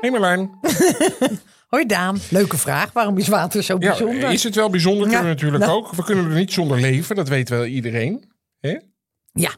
[0.00, 0.50] Hey Marlijn.
[1.68, 2.92] Hoi Daan, leuke vraag.
[2.92, 4.20] Waarom is water zo bijzonder?
[4.20, 5.02] Ja, is het wel bijzonder?
[5.02, 5.76] Kunnen we natuurlijk nou.
[5.78, 5.92] ook.
[5.92, 8.32] We kunnen er niet zonder leven, dat weet wel iedereen.
[8.60, 8.78] Hè?
[9.32, 9.56] Ja.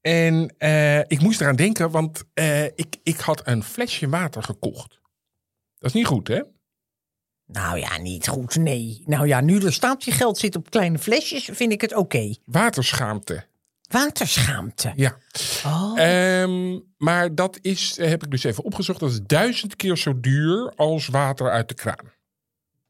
[0.00, 5.00] En uh, ik moest eraan denken, want uh, ik, ik had een flesje water gekocht.
[5.78, 6.42] Dat is niet goed, hè?
[7.46, 9.02] Nou ja, niet goed, nee.
[9.06, 12.16] Nou ja, nu er stapje geld zit op kleine flesjes, vind ik het oké.
[12.16, 12.38] Okay.
[12.44, 13.46] Waterschaamte.
[13.94, 14.92] Waterschaamte.
[14.96, 15.16] Ja.
[15.66, 15.98] Oh.
[16.40, 20.72] Um, maar dat is, heb ik dus even opgezocht, dat is duizend keer zo duur
[20.76, 22.12] als water uit de kraan.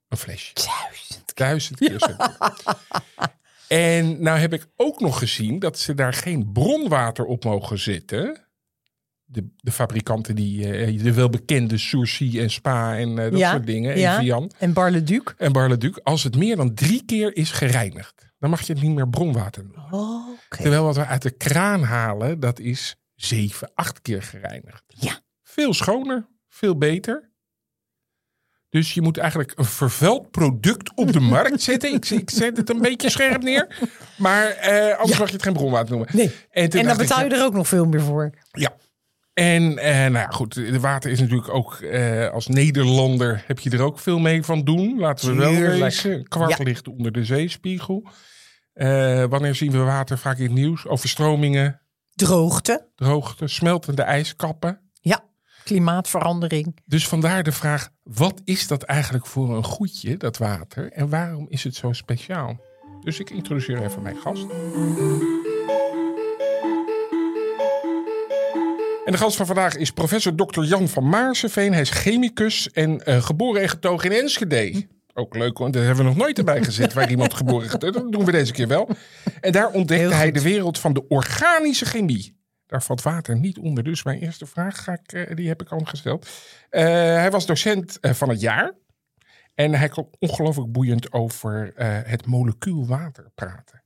[0.09, 0.55] Een flesje.
[0.55, 1.35] Duizend.
[1.35, 2.55] Duizend keer zo duur.
[3.69, 8.47] En nou heb ik ook nog gezien dat ze daar geen bronwater op mogen zetten.
[9.25, 13.67] De, de fabrikanten die, uh, de welbekende Sourcy en Spa en uh, dat ja, soort
[13.67, 13.99] dingen.
[13.99, 14.17] Ja.
[14.17, 14.53] En Vian.
[14.59, 15.35] En Barleduc.
[15.39, 16.01] En Barleduc.
[16.03, 19.63] Als het meer dan drie keer is gereinigd, dan mag je het niet meer bronwater
[19.65, 19.85] noemen.
[19.91, 20.61] Oh, okay.
[20.61, 24.83] Terwijl wat we uit de kraan halen, dat is zeven, acht keer gereinigd.
[24.87, 25.21] Ja.
[25.43, 27.33] Veel schoner, veel beter.
[28.69, 31.95] Dus je moet eigenlijk een vervuild product op de markt zetten.
[31.95, 33.79] Ik, ik zet het een beetje scherp neer.
[34.19, 35.19] Maar eh, anders Ja.
[35.19, 36.09] mag je het geen bronwater noemen.
[36.13, 36.31] Nee.
[36.51, 38.31] En, dan betaal je er ook nog veel meer voor.
[38.53, 38.77] Ja.
[39.33, 43.71] En eh, nou ja, goed, de water is natuurlijk ook eh, als Nederlander heb je
[43.71, 44.99] er ook veel mee van doen.
[44.99, 45.79] Laten we wel Tuurlijk.
[45.81, 46.13] wezen.
[46.13, 46.65] Een kwart Ja.
[46.65, 48.09] ligt onder de zeespiegel.
[48.75, 50.87] Eh, wanneer zien we water vaak in het nieuws?
[50.87, 51.81] Overstromingen,
[52.15, 52.89] Droogte.
[52.95, 54.81] droogte, smeltende ijskappen.
[55.01, 55.25] Ja.
[55.65, 56.77] Klimaatverandering.
[56.85, 60.93] Dus vandaar de vraag, wat is dat eigenlijk voor een goedje, dat water?
[60.93, 62.61] En waarom is het zo speciaal?
[63.01, 64.47] Dus ik introduceer even mijn gast.
[69.05, 70.63] En de gast van vandaag is professor Dr.
[70.63, 71.73] Jan van Maarseveen.
[71.73, 74.87] Hij is chemicus en eh, geboren en getogen in Enschede.
[75.15, 78.03] Ook leuk, want daar hebben we nog nooit erbij gezet waar iemand geboren en getogen
[78.03, 78.89] Dat doen we deze keer wel.
[79.41, 82.43] En daar ontdekte hij de wereld van de organische chemie.
[82.67, 83.85] Daar valt water niet onder.
[83.85, 86.29] Dus mijn eerste vraag ga ik, eh, die heb ik al gesteld.
[86.71, 88.73] Eh, hij was docent eh, van het jaar.
[89.55, 91.73] En hij kon ongelooflijk boeiend over
[92.07, 93.85] het molecuul water praten.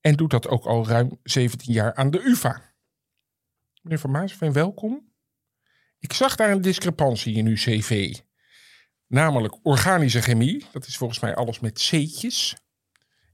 [0.00, 2.62] En doet dat ook al ruim 17 jaar aan de UvA.
[3.82, 5.12] Meneer Van Maasveen, welkom.
[5.98, 8.14] Ik zag daar een discrepantie in uw cv.
[9.14, 10.66] Namelijk organische chemie.
[10.72, 12.56] Dat is volgens mij alles met C'tjes.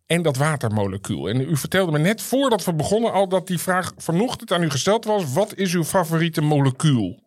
[0.07, 1.29] En dat watermolecuul.
[1.29, 4.71] En u vertelde me net voordat we begonnen al dat die vraag vanochtend aan u
[4.71, 5.33] gesteld was.
[5.33, 7.23] Wat is uw favoriete molecuul?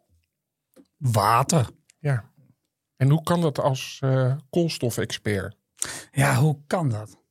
[0.98, 1.70] Water.
[2.00, 2.32] Ja.
[2.96, 5.56] En hoe kan dat als eh, koolstofexpert?
[6.12, 7.23] Ja, hoe kan dat?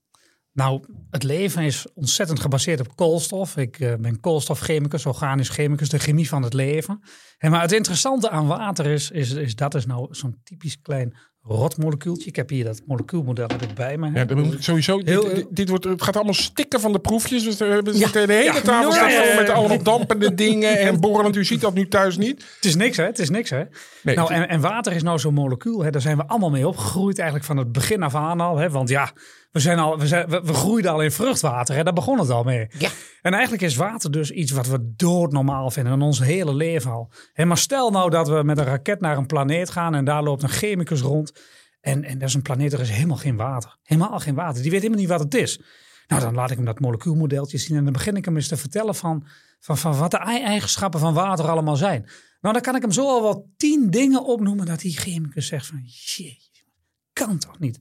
[0.53, 3.57] Nou, het leven is ontzettend gebaseerd op koolstof.
[3.57, 7.03] Ik eh, ben koolstofchemicus, organisch chemicus, de chemie van het leven.
[7.39, 11.17] En maar het interessante aan water is, is, is dat is nou zo'n typisch klein
[11.43, 12.29] rotmolecuultje.
[12.29, 14.11] Ik heb hier dat molecuulmodel heb ik bij me.
[14.15, 15.01] Ja, dan moet ik sowieso.
[15.05, 17.45] Heel- dit, dit, dit wordt, het gaat allemaal stikken van de proefjes.
[17.45, 18.09] Dus we hebben Ja.
[18.09, 21.37] de hele Ja, tafel staat ja, met allemaal dampende dingen en borrelend.
[21.37, 22.45] U ziet dat nu thuis niet.
[22.57, 23.05] Het is niks, hè?
[23.05, 23.63] Het is niks, hè?
[24.03, 25.83] Nee, nou, en, en water is nou zo'n molecuul.
[25.85, 25.91] Hè?
[25.91, 28.57] Daar zijn we allemaal mee opgegroeid, eigenlijk van het begin af aan al.
[28.57, 28.71] Hè?
[28.71, 29.13] Want ja,
[29.53, 31.75] we, zijn al, we, zijn, we, we groeiden al in vruchtwater.
[31.75, 31.83] Hè?
[31.83, 32.67] Daar begon het al mee.
[32.79, 32.91] Ja.
[33.23, 37.13] En eigenlijk is water dus iets wat we doodnormaal vinden in ons hele leven al.
[37.33, 40.23] Hè, maar stel nou dat we met een raket naar een planeet gaan en daar
[40.23, 41.33] loopt een chemicus rond.
[41.81, 43.79] En, en dat is een planeet, er is helemaal geen water.
[43.83, 44.63] Helemaal geen water.
[44.63, 45.61] Die weet helemaal niet wat het is.
[46.07, 48.57] Nou, dan laat ik hem dat molecuulmodeltje zien en dan begin ik hem eens te
[48.57, 49.27] vertellen van,
[49.61, 52.03] van, van wat de ei- eigenschappen van water allemaal zijn.
[52.41, 55.67] Nou, dan kan ik hem zo al wel tien dingen opnoemen dat die chemicus zegt
[55.67, 56.65] van, jeetje,
[57.13, 57.81] kan toch niet?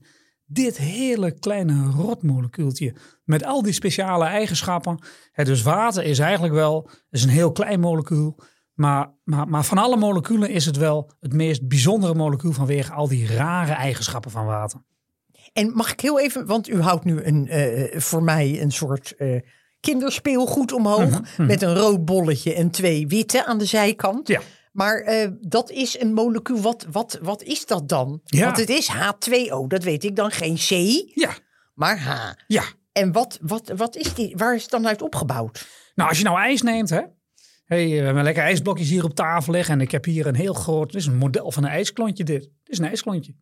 [0.52, 2.94] Dit hele kleine rotmolecuultje
[3.24, 4.98] met al die speciale eigenschappen.
[5.32, 8.38] Hè, dus water is eigenlijk wel is een heel klein molecuul.
[8.72, 13.08] Maar, maar, maar van alle moleculen is het wel het meest bijzondere molecuul vanwege al
[13.08, 14.82] die rare eigenschappen van water.
[15.52, 19.14] En mag ik heel even, want u houdt nu een, eh, voor mij een soort
[19.16, 19.40] eh,
[19.80, 21.36] kinderspeelgoed omhoog.
[21.36, 24.28] Met een rood bolletje en twee witte aan de zijkant.
[24.28, 24.40] Ja.
[24.72, 26.60] Maar eh, dat is een molecuul.
[26.60, 28.20] Wat, wat, wat is dat dan?
[28.24, 28.44] Ja.
[28.44, 30.30] Want het is H2O, dat weet ik dan.
[30.30, 30.68] Geen C,
[31.14, 31.30] Ja,
[31.74, 32.32] maar H.
[32.46, 32.62] ja.
[32.92, 34.36] En wat, wat, wat is die?
[34.36, 35.66] Waar is het dan uit opgebouwd?
[35.94, 37.00] Nou, als je nou ijs neemt, hè.
[37.64, 39.74] Hey, we hebben lekker ijsblokjes hier op tafel liggen.
[39.74, 42.40] En ik heb hier een heel groot, dit is een model van een ijsklontje dit.
[42.42, 43.34] Dit is een ijsklontje.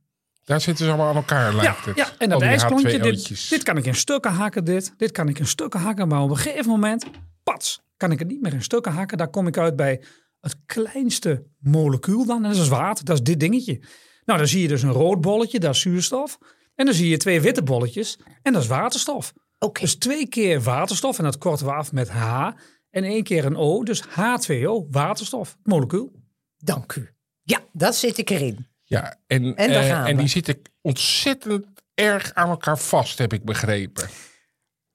[0.44, 1.96] Daar zitten ze allemaal aan elkaar, Ja, lijkt het.
[1.96, 3.48] ja, en dat ijsklontje, dit, H2O'tjes.
[3.48, 4.94] dit kan ik in stukken hakken, dit.
[4.96, 7.04] Dit kan ik in stukken hakken, maar op een gegeven moment,
[7.42, 9.18] pats, kan ik het niet meer in stukken hakken.
[9.18, 10.02] Daar kom ik uit bij
[10.40, 13.04] het kleinste molecuul dan, en dat is water.
[13.04, 13.80] Dat is dit dingetje.
[14.24, 16.38] Nou, dan zie je dus een rood bolletje, dat is zuurstof.
[16.74, 19.32] En dan zie je twee witte bolletjes, en dat is waterstof.
[19.58, 22.50] Oké, Dus twee keer waterstof, en dat korten we af met H.
[22.90, 26.12] En één keer een O, dus H2O, waterstof, het molecuul.
[26.56, 27.08] dank u.
[27.42, 28.66] Ja, dat zit ik erin.
[28.84, 30.20] Ja, en, En daar eh, gaan en we.
[30.20, 34.08] die zitten ontzettend erg aan elkaar vast, heb ik begrepen.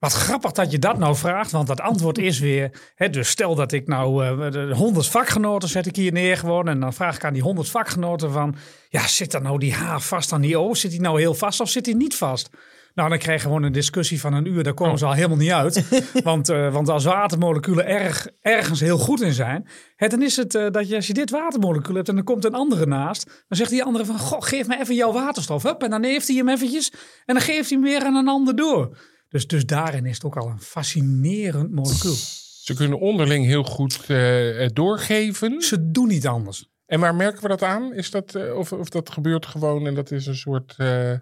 [0.06, 2.72] Wat grappig dat je dat nou vraagt, want dat antwoord is weer.
[2.96, 6.68] Hè, dus stel dat ik nou eh, de 100 vakgenoten zet ik hier neer gewoon.
[6.68, 8.56] En dan vraag ik aan die 100 vakgenoten van.
[8.90, 10.74] Ja, zit dan nou die H vast aan die O?
[10.74, 12.50] Zit die nou heel vast of zit die niet vast?
[12.94, 14.64] Nou, dan krijg je gewoon een discussie van een uur.
[14.64, 16.04] Daar komen ze al helemaal niet uit.
[16.24, 19.68] want, eh, want als watermoleculen erg, ergens heel goed in zijn.
[19.96, 22.46] Hè, dan is het eh, dat je als je dit watermolecuul hebt en er komt
[22.46, 23.26] een andere naast.
[23.48, 25.64] Dan zegt die andere van, goh, geef me even jouw waterstof.
[25.64, 26.92] Hup, en dan heeft hij hem eventjes.
[27.26, 28.98] En dan geeft hij hem weer aan een ander door.
[29.36, 32.16] Dus, dus daarin is het ook al een fascinerend molecuul.
[32.64, 35.62] Ze kunnen onderling heel goed eh, eh, doorgeven.
[35.62, 36.70] Ze doen niet anders.
[36.86, 37.94] En waar merken we dat aan?
[37.94, 40.74] Is dat, eh, of, of dat gebeurt gewoon en dat is een soort...
[40.78, 41.22] Ja,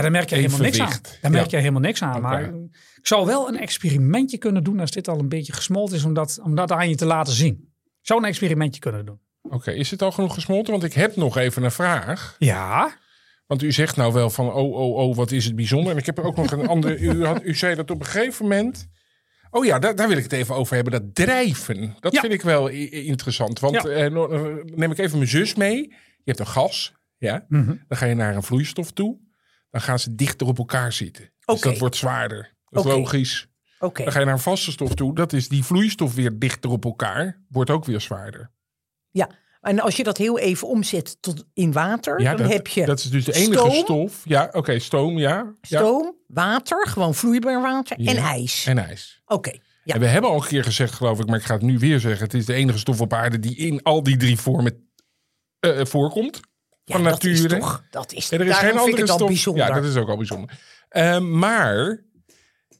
[0.00, 1.00] daar merk je helemaal niks aan.
[1.20, 1.50] Daar merk Ja.
[1.50, 2.20] je helemaal niks aan.
[2.20, 2.44] Maar
[2.96, 6.14] ik zou wel een experimentje kunnen doen als dit al een beetje gesmolten is, om
[6.14, 7.54] dat, om dat aan je te laten zien.
[8.00, 9.20] Ik zou een experimentje kunnen doen.
[9.42, 10.72] Oké, is het al genoeg gesmolten?
[10.72, 12.36] Want ik heb nog even een vraag.
[12.38, 12.96] Ja,
[13.46, 15.92] Want u zegt nou wel van, oh, oh, oh, wat is het bijzonder.
[15.92, 16.98] En ik heb er ook nog een andere...
[16.98, 18.86] U, had, u zei dat op een gegeven moment...
[19.50, 20.92] Oh ja, daar, daar wil ik het even over hebben.
[20.92, 21.96] Dat drijven.
[22.00, 22.20] Dat Ja.
[22.20, 23.58] vind ik wel interessant.
[23.60, 23.82] Want Ja.
[23.84, 25.76] eh, eh, neem ik even mijn zus mee.
[25.88, 26.94] Je hebt een gas.
[27.18, 27.44] Ja.
[27.48, 27.66] Mhm.
[27.88, 29.18] Dan ga je naar een vloeistof toe.
[29.70, 31.32] Dan gaan ze dichter op elkaar zitten.
[31.44, 32.54] Dus dat wordt zwaarder.
[32.68, 33.48] Dat is logisch.
[33.78, 35.14] Oké, Dan ga je naar een vaste stof toe.
[35.14, 37.42] Dat is die vloeistof weer dichter op elkaar.
[37.48, 38.50] Wordt ook weer zwaarder.
[39.10, 39.30] ja.
[39.64, 42.84] En als je dat heel even omzet tot in water, Ja, dan dat, heb je
[42.84, 44.22] dat is dus de enige stoom, stof.
[44.24, 45.52] Ja, oké, stoom, ja.
[45.60, 45.78] ja.
[45.78, 48.66] stoom, water, gewoon vloeibaar water en ijs.
[48.66, 49.22] En ijs.
[49.26, 49.52] Oké,
[49.84, 49.94] ja.
[49.94, 52.00] En we hebben al een keer gezegd, geloof ik, maar ik ga het nu weer
[52.00, 52.24] zeggen.
[52.24, 54.88] Het is de enige stof op aarde die in al die drie vormen
[55.60, 56.40] eh, voorkomt.
[56.84, 57.54] Ja, van dat nature.
[57.54, 59.28] is toch, dat is, En er is geen andere stof.
[59.28, 59.66] bijzonder.
[59.66, 60.58] Ja, dat is ook al bijzonder.
[60.88, 62.04] Eh, maar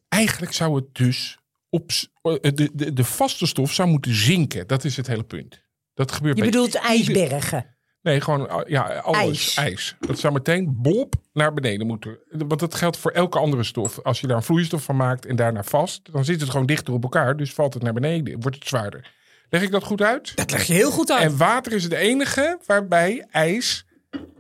[0.09, 1.39] eigenlijk zou het dus
[1.71, 1.91] op
[2.23, 4.67] eh, de, de, de vaste stof zou moeten zinken.
[4.67, 5.64] Dat is het hele punt.
[5.95, 7.77] Dat gebeurt je bij bedoelt ieder- ijsbergen.
[8.03, 9.21] Nee, gewoon ah, ja, alles.
[9.27, 9.57] Ijs.
[9.57, 9.97] Ijs.
[10.01, 12.19] Dat zou meteen blop naar beneden moeten.
[12.31, 14.01] Want dat geldt voor elke andere stof.
[14.03, 16.95] Als je daar een vloeistof van maakt en daarna vast, dan zit het gewoon dichter
[16.95, 17.37] op elkaar.
[17.37, 19.13] Dus valt het naar beneden, wordt het zwaarder.
[19.49, 20.37] Leg ik dat goed uit?
[20.37, 21.23] dat leg je heel goed uit.
[21.23, 23.87] En water is het enige waarbij ijs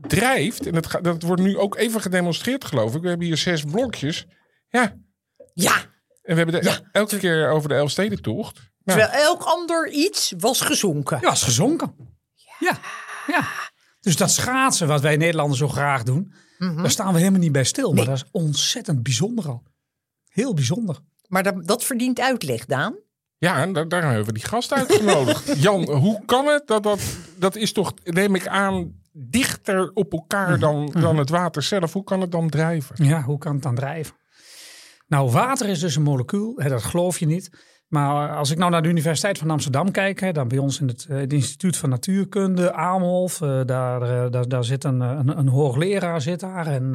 [0.00, 0.66] drijft.
[0.66, 3.02] En dat, dat wordt nu ook even gedemonstreerd, geloof ik.
[3.02, 4.26] We hebben hier zes blokjes.
[4.68, 4.96] Ja,
[5.54, 5.74] Ja,
[6.22, 8.72] en we hebben de, elke keer over de Elfstedentocht.
[8.84, 11.18] Terwijl elk ander iets was gezonken.
[11.20, 11.94] Ja, is gezonken.
[12.58, 12.78] Ja.
[13.26, 13.48] ja.
[14.00, 16.76] Dus dat schaatsen wat wij Nederlanders zo graag doen, Mhm.
[16.82, 17.92] daar staan we helemaal niet bij stil.
[17.92, 19.62] Maar dat is ontzettend bijzonder al.
[20.28, 20.98] Heel bijzonder.
[21.26, 22.94] Maar dat, dat verdient uitleg, Daan.
[23.38, 25.56] Ja, en daar, daar hebben we die gast uitgenodigd.
[25.62, 27.00] Jan, hoe kan het dat dat...
[27.36, 31.92] Dat is toch, neem ik aan, dichter op elkaar dan, dan het water zelf.
[31.92, 33.04] Hoe kan het dan drijven?
[33.04, 34.14] Ja, hoe kan het dan drijven?
[35.06, 37.50] Nou, water is dus een molecuul, hè, dat geloof je niet.
[37.94, 40.88] Maar als ik nou naar de Universiteit van Amsterdam kijk, hè, dan bij ons in
[40.88, 45.00] het, eh, Instituut van Natuurkunde, Amelhof, eh, daar, eh, daar, daar zit een,
[45.38, 46.66] een, hoogleraar zit daar.
[46.66, 46.92] En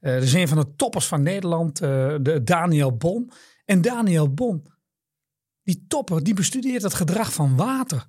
[0.00, 3.30] dat is een van de toppers van Nederland, de Daniel Bon.
[3.64, 4.66] En Daniel Bon,
[5.62, 8.06] die topper, die bestudeert het gedrag van water.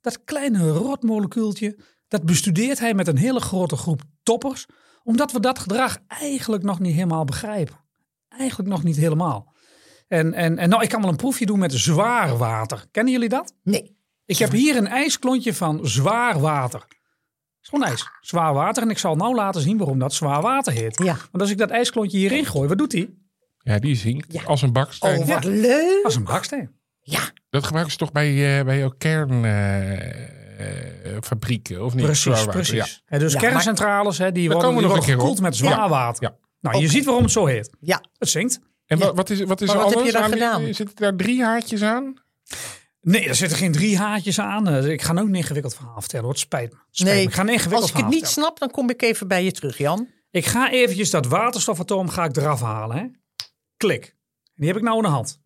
[0.00, 1.78] Dat kleine rotmolecuultje,
[2.08, 4.66] dat bestudeert hij met een hele grote groep toppers,
[5.02, 7.76] omdat we dat gedrag eigenlijk nog niet helemaal begrijpen.
[8.28, 9.53] Eigenlijk nog niet helemaal.
[10.08, 12.84] En, en, en nou, ik kan wel een proefje doen met zwaar water.
[12.90, 13.54] Kennen jullie dat?
[13.62, 13.96] Nee.
[14.26, 16.80] Ik heb hier een ijsklontje van zwaar water.
[16.80, 16.92] Het
[17.62, 18.08] is gewoon ijs.
[18.20, 18.82] Zwaar water.
[18.82, 20.98] En ik zal nou laten zien waarom dat zwaar water heet.
[21.04, 21.12] Ja.
[21.30, 23.14] Want als ik dat ijsklontje hierin gooi, wat doet hij?
[23.58, 24.42] Ja, die zinkt Ja.
[24.42, 25.18] als een baksteen.
[25.18, 25.50] Oh, wat Ja.
[25.50, 26.04] leuk.
[26.04, 26.70] Als een baksteen.
[27.00, 27.20] Ja,
[27.50, 32.04] Dat gebruiken ze toch bij, eh, bij jouw kernfabrieken, of niet?
[32.04, 33.02] Precies, Zwaar water, precies.
[33.04, 35.42] Hè, dus Ja, kerncentrales, hè, die worden, komen die nog gekoeld op.
[35.42, 35.88] met zwaar Ja.
[35.88, 36.22] water.
[36.22, 36.36] Ja.
[36.60, 36.90] Nou, je Oké.
[36.92, 37.76] ziet waarom het zo heet.
[37.80, 38.02] ja.
[38.18, 38.60] Het zinkt.
[38.86, 39.14] En Ja.
[39.14, 40.74] wat is, wat is Maar er wat heb je daar gedaan?
[40.74, 42.22] Zitten daar drie haartjes aan?
[43.00, 44.68] Nee, er zitten geen drie haartjes aan.
[44.68, 46.24] Eh, Ik ga nou een ingewikkeld verhaal vertellen.
[46.24, 46.32] hoor.
[46.34, 46.78] Het spijt me.
[46.90, 47.28] Spijt Nee, me.
[47.30, 48.42] Ik ga een ingewikkeld als ik het niet vertellen.
[48.44, 50.08] snap, dan kom ik even bij je terug, Jan.
[50.30, 52.96] Ik ga eventjes dat waterstofatoom ga ik eraf halen.
[52.96, 53.06] Hè?
[53.76, 54.16] Klik.
[54.54, 55.42] Die heb ik nou in de hand.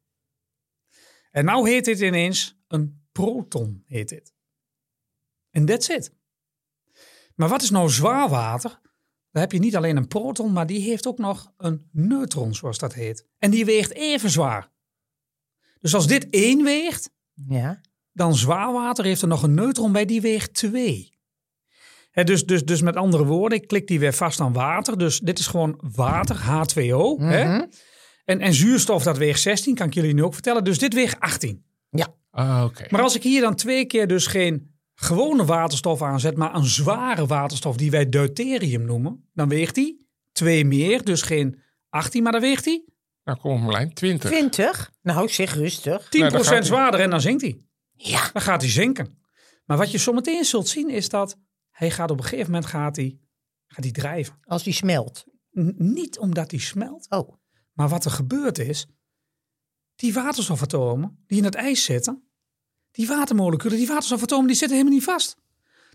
[1.30, 3.82] En nou heet dit ineens een proton.
[3.86, 4.34] Heet dit.
[5.50, 6.14] En that's it.
[7.34, 8.80] Maar wat is nou zwaar water?
[9.30, 12.78] Dan heb je niet alleen een proton, maar die heeft ook nog een neutron, zoals
[12.78, 13.26] dat heet.
[13.38, 14.70] En die weegt even zwaar.
[15.80, 17.10] Dus als dit één weegt,
[17.48, 17.80] Ja.
[18.12, 21.16] dan zwaar water heeft er nog een neutron bij, die weegt 2.
[22.10, 24.98] Hè, dus, dus, dus met andere woorden, ik klik die weer vast aan water.
[24.98, 27.22] Dus dit is gewoon water, H2O.
[27.22, 27.62] hè?
[28.24, 30.64] En, en zuurstof, dat weegt 16, kan ik jullie nu ook vertellen.
[30.64, 31.66] Dus dit weegt 18.
[32.30, 32.86] Ah, oké.
[32.90, 37.26] Maar als ik hier dan twee keer dus geen gewone waterstof aanzet, maar een zware
[37.26, 42.40] waterstof die wij deuterium noemen, dan weegt die twee meer, dus geen 18, maar dan
[42.40, 42.92] weegt die 10%
[43.24, 43.92] Nou, kom op Marlijn.
[43.94, 44.30] 20.
[44.30, 44.92] 20?
[45.02, 46.12] Nou, zeg rustig.
[46.12, 46.62] Nou, dan gaat hij.
[46.62, 47.60] zwaarder en dan zinkt hij.
[47.92, 48.30] Ja.
[48.32, 49.18] Dan gaat hij zinken.
[49.64, 51.38] Maar wat je zometeen zult zien is dat
[51.70, 53.18] hij gaat op een gegeven moment gaat hij,
[53.66, 54.38] gaat hij drijven.
[54.42, 55.24] Als die smelt.
[55.60, 57.32] N- niet omdat hij smelt, Oh.
[57.72, 58.86] maar wat er gebeurd is,
[59.94, 62.27] die waterstofatomen die in het ijs zitten,
[62.98, 65.36] die watermoleculen, die waterstofatomen, die zitten helemaal niet vast.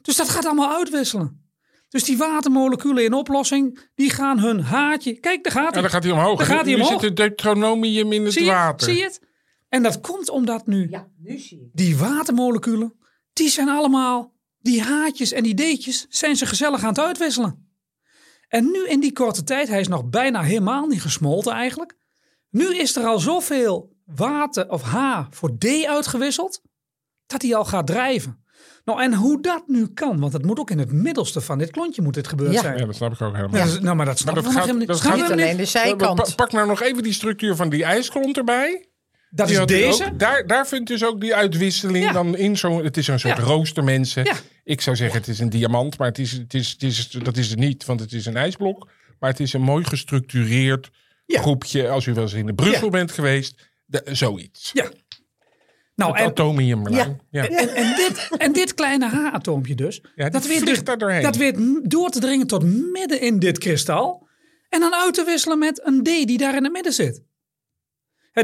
[0.01, 1.45] Dus dat gaat allemaal uitwisselen.
[1.89, 5.13] Dus die watermoleculen in oplossing, die gaan hun haartje.
[5.19, 5.81] Kijk, daar gaat Ja, hij.
[5.81, 6.37] dan gaat hij omhoog.
[6.37, 6.89] Dan gaat hij omhoog.
[6.91, 8.87] zit het deuteronomium in het zie, je, water.
[8.89, 9.21] zie je het?
[9.69, 12.93] En dat komt omdat nu Ja, nu zie die watermoleculen,
[13.33, 17.67] die zijn allemaal, die haartjes en die deetjes, zijn ze gezellig aan het uitwisselen.
[18.47, 21.97] En nu in die korte tijd, hij is nog bijna helemaal niet gesmolten eigenlijk.
[22.49, 26.61] Nu is er al zoveel water of H voor D uitgewisseld,
[27.27, 28.41] dat hij al gaat drijven.
[28.85, 31.71] Nou, en hoe dat nu kan, want het moet ook in het middelste van dit
[31.71, 32.61] klontje moet dit gebeurd Ja.
[32.61, 32.77] zijn.
[32.77, 33.57] Ja, dat snap ik ook helemaal.
[33.59, 34.97] Ja, dus- nou, maar dat snap Maar ik dat gaat- helemaal niet.
[34.97, 36.21] dat gaat Niet alleen de zijkant.
[36.23, 38.87] Pa- Pak nou nog even die structuur van die ijsklont erbij.
[39.29, 40.05] Dat Die is deze.
[40.05, 40.19] ook.
[40.19, 42.11] Daar, daar vindt dus ook die uitwisseling Ja.
[42.11, 42.83] dan in zo'n...
[42.83, 43.43] Het is een soort Ja.
[43.43, 44.23] rooster, mensen.
[44.23, 44.33] Ja.
[44.63, 47.37] Ik zou zeggen, het is een diamant, maar het is, het is, het is, dat
[47.37, 47.85] is het niet.
[47.85, 48.89] Want het is een ijsblok.
[49.19, 50.89] Maar het is een mooi gestructureerd
[51.25, 51.41] Ja.
[51.41, 51.89] groepje.
[51.89, 52.89] Als u wel eens in de Brussel Ja.
[52.89, 53.71] bent geweest.
[53.85, 54.69] De, zoiets.
[54.73, 54.89] Ja.
[55.95, 56.87] Nou, Het en, atomium.
[56.89, 57.17] Ja.
[57.31, 60.03] En, en, dit, en dit kleine H-atoompje dus.
[60.15, 61.23] Ja, dat dus- daar doorheen.
[61.23, 64.27] Dat weet door te dringen tot midden in dit kristal.
[64.69, 67.23] En dan uit te wisselen met een D die daar in het midden zit.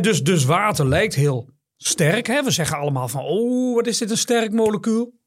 [0.02, 2.28] Dus, dus water lijkt heel sterk.
[2.28, 2.44] Hè?
[2.44, 5.18] We zeggen allemaal van, oh, wat is dit een sterk molecuul.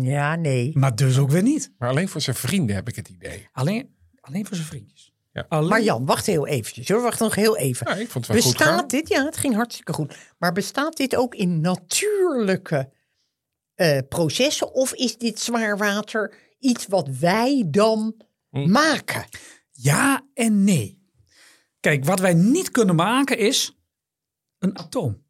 [0.00, 0.70] Ja, nee.
[0.74, 1.72] Maar dus ook weer niet.
[1.78, 3.48] Maar alleen voor zijn vrienden heb ik het idee.
[3.52, 5.11] Alleen, alleen voor zijn vriendjes.
[5.32, 5.46] Ja.
[5.48, 7.02] Alleen, Maar Jan, wacht heel eventjes hoor.
[7.02, 7.86] Wacht nog heel even.
[7.88, 8.70] Ja, ik vond het wel goed gaan.
[8.72, 10.16] Bestaat dit, ja, het ging hartstikke goed.
[10.38, 12.92] Maar bestaat dit ook in natuurlijke
[13.74, 14.72] eh, processen?
[14.72, 18.14] Of is dit zwaarwater iets wat wij dan
[18.50, 18.70] Hm.
[18.70, 19.24] maken?
[19.70, 21.00] Ja en nee.
[21.80, 23.78] Kijk, wat wij niet kunnen maken is
[24.58, 25.22] een atoom.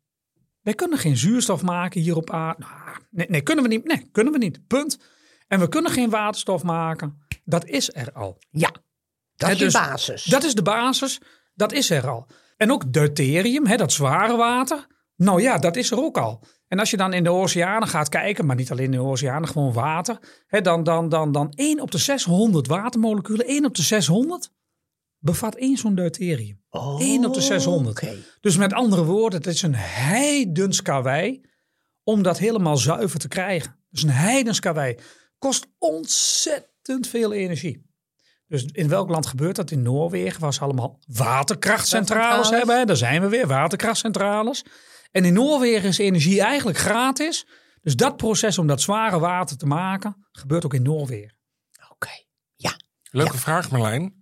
[0.60, 2.60] Wij kunnen geen zuurstof maken hier op aarde.
[2.60, 3.84] Nou, nee, nee, kunnen we niet.
[3.84, 4.66] Nee, kunnen we niet.
[4.66, 4.98] Punt.
[5.48, 7.26] En we kunnen geen waterstof maken.
[7.44, 8.38] Dat is er al.
[8.50, 8.72] Ja,
[9.42, 10.24] dat is je dus basis.
[10.24, 11.20] Dat is de basis.
[11.54, 12.26] Dat is er al.
[12.56, 14.86] En ook deuterium, hè, dat zware water.
[15.16, 16.44] Nou ja, dat is er ook al.
[16.68, 19.48] En als je dan in de oceanen gaat kijken, maar niet alleen in de oceanen,
[19.48, 20.18] gewoon water.
[20.46, 24.52] Hè, dan, dan, dan, dan 1 op de 600 watermoleculen, 1 op de 600,
[25.18, 26.62] bevat één zo'n deuterium.
[26.98, 28.02] 1 op de 600.
[28.02, 28.16] Oh, Oké.
[28.40, 31.40] Dus met andere woorden, het is een heidens karwei
[32.04, 33.76] om dat helemaal zuiver te krijgen.
[33.90, 34.98] Dus een heidens karwei.
[35.38, 37.90] Kost ontzettend veel energie.
[38.52, 39.70] Dus in welk land gebeurt dat?
[39.70, 42.78] In Noorwegen was allemaal waterkrachtcentrales hebben.
[42.78, 42.84] hè.
[42.84, 44.64] Daar zijn we weer, waterkrachtcentrales.
[45.10, 47.46] En in Noorwegen is energie eigenlijk gratis.
[47.82, 51.36] Dus dat proces om dat zware water te maken, gebeurt ook in Noorwegen.
[51.90, 52.10] Oké.
[52.56, 52.72] Ja.
[53.10, 54.14] Leuke vraag, Marlijn.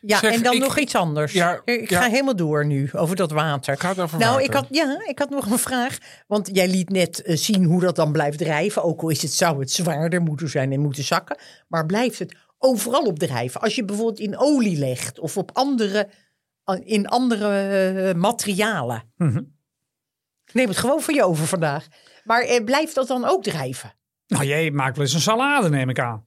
[0.00, 1.32] Ja, Zeg, en dan ik- nog iets anders.
[1.32, 2.00] Ja, ik ja.
[2.00, 3.78] ga helemaal door nu over dat water.
[3.78, 4.46] Gaat over nou, water.
[4.46, 5.98] ik had, ja, ik had nog een vraag.
[6.26, 8.82] Want jij liet net eh, zien hoe dat dan blijft drijven.
[8.84, 11.36] Ook al is het, zou het zwaarder moeten zijn en moeten zakken.
[11.68, 13.60] Maar blijft het overal op drijven.
[13.60, 16.08] Als je bijvoorbeeld in olie legt of op andere,
[16.84, 17.68] in andere
[18.08, 19.12] eh, materialen.
[20.44, 21.86] Ik neem het gewoon voor je over vandaag.
[22.24, 23.94] Maar eh, blijft dat dan ook drijven?
[24.26, 26.26] Nou, jij maakt wel eens een salade, neem ik aan.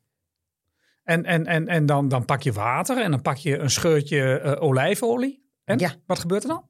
[1.03, 4.39] En, en, en, en dan, dan pak je water en dan pak je een scheutje
[4.39, 5.45] eh, olijfolie.
[5.63, 5.91] En Ja.
[6.05, 6.69] wat gebeurt er dan?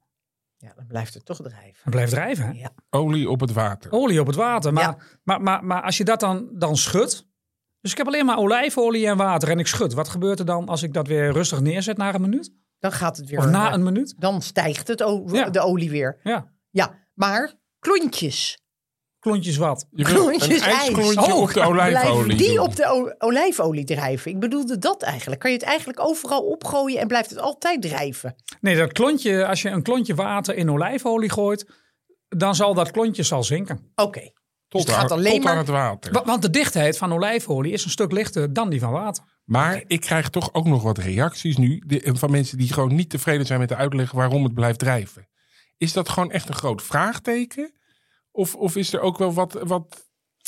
[0.58, 1.80] Ja, dan blijft het toch drijven.
[1.82, 2.46] Het blijft drijven.
[2.46, 2.52] Hè?
[2.52, 2.70] Ja.
[2.90, 3.92] Olie op het water.
[3.92, 4.74] Olie op het water.
[4.74, 4.98] Maar, Ja.
[5.24, 7.27] maar, maar, maar als je dat dan, dan schudt.
[7.82, 9.94] Dus ik heb alleen maar olijfolie en water en ik schud.
[9.94, 12.52] Wat gebeurt er dan als ik dat weer rustig neerzet na een minuut?
[12.80, 13.40] Dan gaat het weer.
[13.40, 14.16] Of na eh, een minuut?
[14.18, 15.00] Dan stijgt het
[15.32, 15.50] Ja.
[15.50, 16.20] de olie weer.
[16.24, 16.52] Ja.
[16.70, 18.58] Ja, maar klontjes.
[19.20, 19.86] Klontjes wat?
[19.92, 20.90] Je Klontjes een ijs.
[20.90, 20.96] op
[21.54, 22.60] de Oh, olijfolie die doen.
[22.66, 24.32] op de olijfolie drijven?
[24.32, 25.42] Ik bedoelde dat eigenlijk.
[25.42, 28.36] Kan je het eigenlijk overal opgooien en blijft het altijd drijven?
[28.62, 31.66] Nee, dat klontje, als je een klontje water in olijfolie gooit,
[32.28, 33.92] dan zal dat klontje zal zinken.
[33.96, 34.32] Oké.
[34.68, 36.12] Tot, het gaat alleen tot maar- aan het water.
[36.14, 39.24] Wa- Want de dichtheid van olijfolie is een stuk lichter dan die van water.
[39.46, 43.10] Maar ik krijg toch ook nog wat reacties nu de- van mensen die gewoon niet
[43.10, 45.28] tevreden zijn met de uitleg waarom het blijft drijven.
[45.78, 47.72] Is dat gewoon echt een groot vraagteken?
[48.32, 50.06] Of, of is er ook wel wat, wat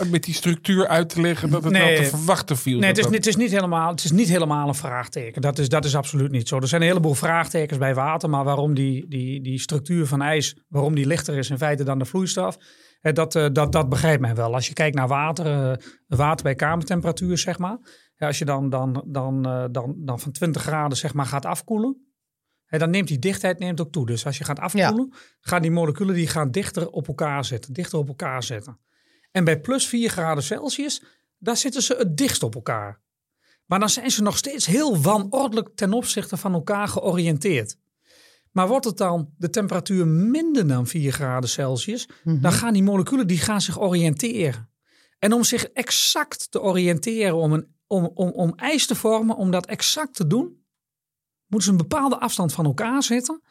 [0.10, 1.94] met die structuur uit te leggen dat het Nee.
[1.96, 2.80] wel te verwachten viel?
[2.80, 5.42] Nee, het is, dat- het, is niet helemaal, het is niet helemaal een vraagteken.
[5.42, 6.58] Dat is, dat is absoluut niet zo.
[6.58, 8.30] Er zijn een heleboel vraagtekens bij water.
[8.30, 12.00] Maar waarom die, die, die structuur van ijs, waarom die lichter is in feite dan
[12.00, 12.58] de vloeistof.
[13.00, 14.54] Hè, Dat, eh, dat, dat begrijpt men wel.
[14.54, 15.78] Als je kijkt naar water, eh,
[16.08, 17.78] water bij kamertemperatuur, zeg maar.
[18.18, 22.08] Als je dan, dan, dan, eh, dan, dan van 20 graden zeg maar gaat afkoelen.
[22.66, 24.06] Hè, dan neemt die dichtheid neemt ook toe.
[24.06, 27.74] Dus als je gaat afkoelen, gaan die moleculen die gaan dichter op elkaar zitten.
[27.74, 28.80] Dichter op elkaar zitten.
[29.32, 31.04] En bij plus 4 graden Celsius,
[31.38, 33.02] daar zitten ze het dichtst op elkaar.
[33.66, 37.78] Maar dan zijn ze nog steeds heel wanordelijk ten opzichte van elkaar georiënteerd.
[38.52, 43.28] Maar wordt het dan de temperatuur minder dan 4 graden Celsius, dan gaan die moleculen
[43.28, 44.70] die gaan zich oriënteren.
[45.20, 49.52] En om zich exact te oriënteren, om, een, om, om, om ijs te vormen, om
[49.52, 50.66] dat exact te doen,
[51.48, 53.42] moeten ze een bepaalde afstand van elkaar zitten.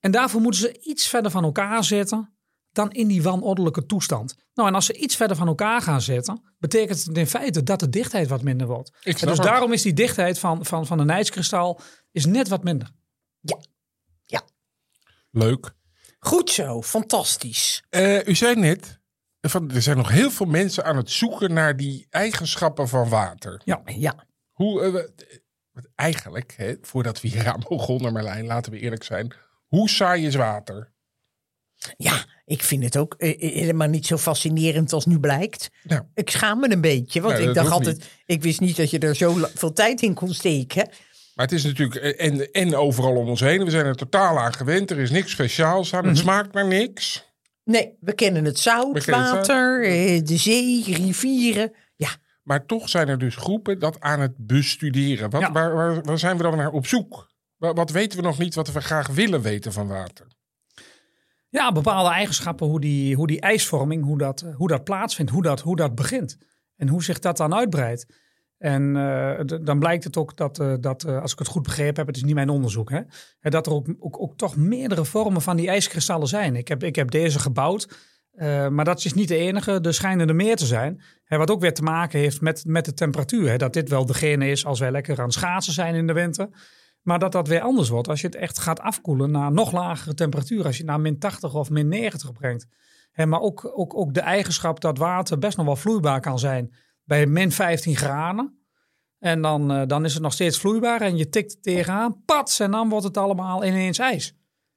[0.00, 2.34] En daarvoor moeten ze iets verder van elkaar zitten
[2.72, 4.36] dan in die wanordelijke toestand.
[4.54, 7.80] Nou, en als ze iets verder van elkaar gaan zitten, betekent het in feite dat
[7.80, 8.90] de dichtheid wat minder wordt.
[9.02, 9.42] En dus het.
[9.42, 12.90] daarom is die dichtheid van, van, van een ijskristal is net wat minder.
[15.34, 15.72] Leuk.
[16.18, 17.82] Goed zo, fantastisch.
[17.90, 19.00] Eh, u zei net,
[19.40, 23.60] van, er zijn nog heel veel mensen aan het zoeken naar die eigenschappen van water.
[23.64, 25.12] Ja, Ja, Hoe, eh, we-
[25.94, 29.34] eigenlijk, hè, voordat we hier aan begonnen, Marlijn, laten we eerlijk zijn.
[29.66, 30.92] Hoe saai is water?
[31.96, 35.70] ja ik vind het ook eh, eh, helemaal niet zo fascinerend als nu blijkt.
[35.82, 36.06] Ja.
[36.14, 38.76] Ik schaam me een beetje, want Nee, ik dat dacht hoeft altijd, ik wist niet
[38.76, 40.88] dat je er zo la- veel tijd in kon steken.
[41.34, 43.64] Maar het is natuurlijk eh, en, en overal om ons heen.
[43.64, 44.90] We zijn er totaal aan gewend.
[44.90, 46.06] Er is niks speciaals aan.
[46.06, 47.32] Het smaakt naar niks.
[47.64, 51.72] Nee, we kennen het zout, kennen het water, eh, de zee, rivieren.
[51.96, 52.08] Ja,
[52.42, 55.30] Maar toch zijn er dus groepen dat aan het bestuderen.
[55.30, 55.52] Wat, Ja.
[55.52, 57.32] waar, waar, waar zijn we dan naar op zoek?
[57.56, 60.26] Wat, wat weten we nog niet wat we graag willen weten van water?
[61.48, 65.60] Ja, bepaalde eigenschappen, hoe die, hoe die ijsvorming, hoe dat, hoe dat plaatsvindt, hoe dat,
[65.60, 66.38] hoe dat begint.
[66.76, 68.06] En hoe zich dat dan uitbreidt.
[68.64, 71.96] En eh, dan blijkt het ook dat, eh, dat eh, als ik het goed begrepen
[71.96, 73.00] heb, het is niet mijn onderzoek, hè,
[73.40, 76.56] dat er ook, ook, toch meerdere vormen van die ijskristallen zijn.
[76.56, 77.88] Ik heb, ik heb deze gebouwd,
[78.70, 79.80] maar dat is niet de enige.
[79.80, 81.02] Er schijnen er meer te zijn.
[81.24, 83.48] Hè, wat ook weer te maken heeft met, met de temperatuur.
[83.48, 86.48] Hè, dat dit wel degene is als wij lekker aan schaatsen zijn in de winter.
[87.02, 90.14] Maar dat dat weer anders wordt als je het echt gaat afkoelen naar nog lagere
[90.14, 90.64] temperatuur.
[90.64, 92.66] Als je het naar min 80 of min 90 brengt.
[93.12, 96.72] Hè, maar ook, ook, ook de eigenschap dat water best nog wel vloeibaar kan zijn
[97.04, 98.63] bij min 15 graden.
[99.24, 102.60] En dan, eh, dan is het nog steeds vloeibaar en je tikt er tegenaan, pats,
[102.60, 104.34] en dan wordt het allemaal ineens ijs.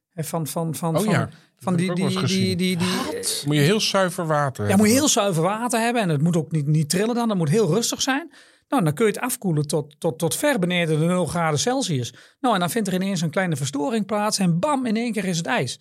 [0.09, 2.87] Hè, van, van, van, Oh van, ja, van die, die, die, die, die,
[3.45, 4.77] Moet je heel zuiver water ja, hebben.
[4.77, 7.27] moet je heel zuiver water hebben en het moet ook niet, niet trillen dan.
[7.27, 8.31] Dat moet heel rustig zijn.
[8.67, 12.13] Nou, dan kun je het afkoelen tot, tot, tot ver beneden de 0 graden Celsius.
[12.39, 15.25] Nou, en dan vindt er ineens een kleine verstoring plaats en bam, in één keer
[15.25, 15.79] is het ijs.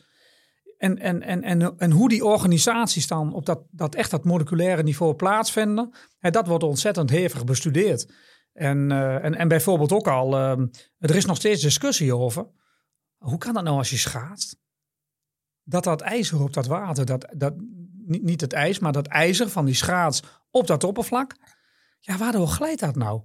[0.79, 4.83] En, en, en, en, en hoe die organisaties dan op dat, dat echt dat moleculaire
[4.83, 8.07] niveau plaatsvinden, hè, dat wordt ontzettend hevig bestudeerd.
[8.57, 10.67] En, eh, en, en bijvoorbeeld ook al, ehm,
[10.99, 12.47] er is nog steeds discussie over.
[13.17, 14.57] Hoe kan dat nou als je schaatst?
[15.63, 17.55] Dat dat ijzer op dat water, dat, dat,
[18.07, 21.37] niet, niet het ijs, maar dat ijzer van die schaats op dat oppervlak.
[22.01, 23.23] Ja, waardoor glijdt dat nou?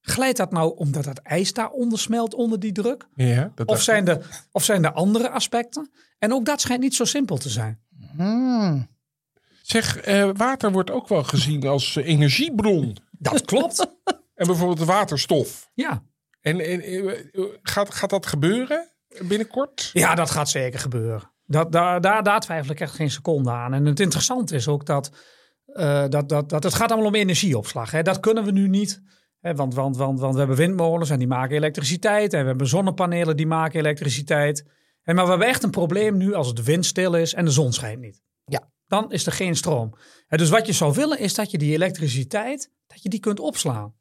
[0.00, 3.08] Glijdt dat nou omdat dat ijs daaronder smelt onder die druk?
[3.14, 5.90] Ja, dat Of zijn, er, of zijn er andere aspecten?
[6.18, 7.80] En ook dat schijnt niet zo simpel te zijn.
[8.16, 8.88] Hmm.
[9.62, 12.96] Zeg, eh, water wordt ook wel gezien als energiebron.
[13.18, 13.96] Dat klopt.
[14.34, 15.70] En bijvoorbeeld waterstof.
[15.74, 16.02] Ja.
[16.40, 19.90] En, en eh, gaat, gaat dat gebeuren binnenkort?
[19.92, 21.32] ja, dat gaat zeker gebeuren.
[21.46, 23.74] Dat, daar, daar, daar twijfel ik echt geen seconde aan.
[23.74, 25.10] En het interessante is ook dat,
[25.66, 27.90] eh, dat, dat, dat het gaat allemaal om energieopslag.
[27.90, 28.02] Hè.
[28.02, 29.02] Dat kunnen we nu niet.
[29.40, 32.32] Hè, want, want, want, want we hebben windmolens en die maken elektriciteit.
[32.32, 34.64] En we hebben zonnepanelen die maken elektriciteit.
[35.02, 37.72] En, maar we hebben echt een probleem nu als het windstil is en de zon
[37.72, 38.22] schijnt niet.
[38.44, 38.70] Ja.
[38.86, 39.94] Dan is er geen stroom.
[40.28, 42.70] Dus wat je zou willen is dat je die elektriciteit
[43.02, 43.94] je die kunt opslaan.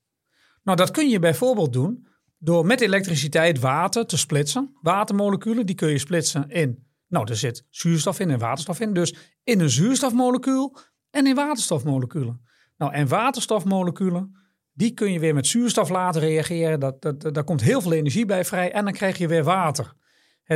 [0.64, 2.08] Nou, dat kun je bijvoorbeeld doen
[2.38, 4.78] door met elektriciteit water te splitsen.
[4.82, 6.86] Watermoleculen, die kun je splitsen in.
[7.08, 8.94] Nou, er zit zuurstof in en waterstof in.
[8.94, 10.78] Dus in een zuurstofmolecuul
[11.10, 12.42] en in waterstofmoleculen.
[12.78, 14.32] Nou, en waterstofmoleculen,
[14.74, 16.80] die kun je weer met zuurstof laten reageren.
[16.80, 19.94] Dat, dat, daar komt heel veel energie bij vrij en dan krijg je weer water.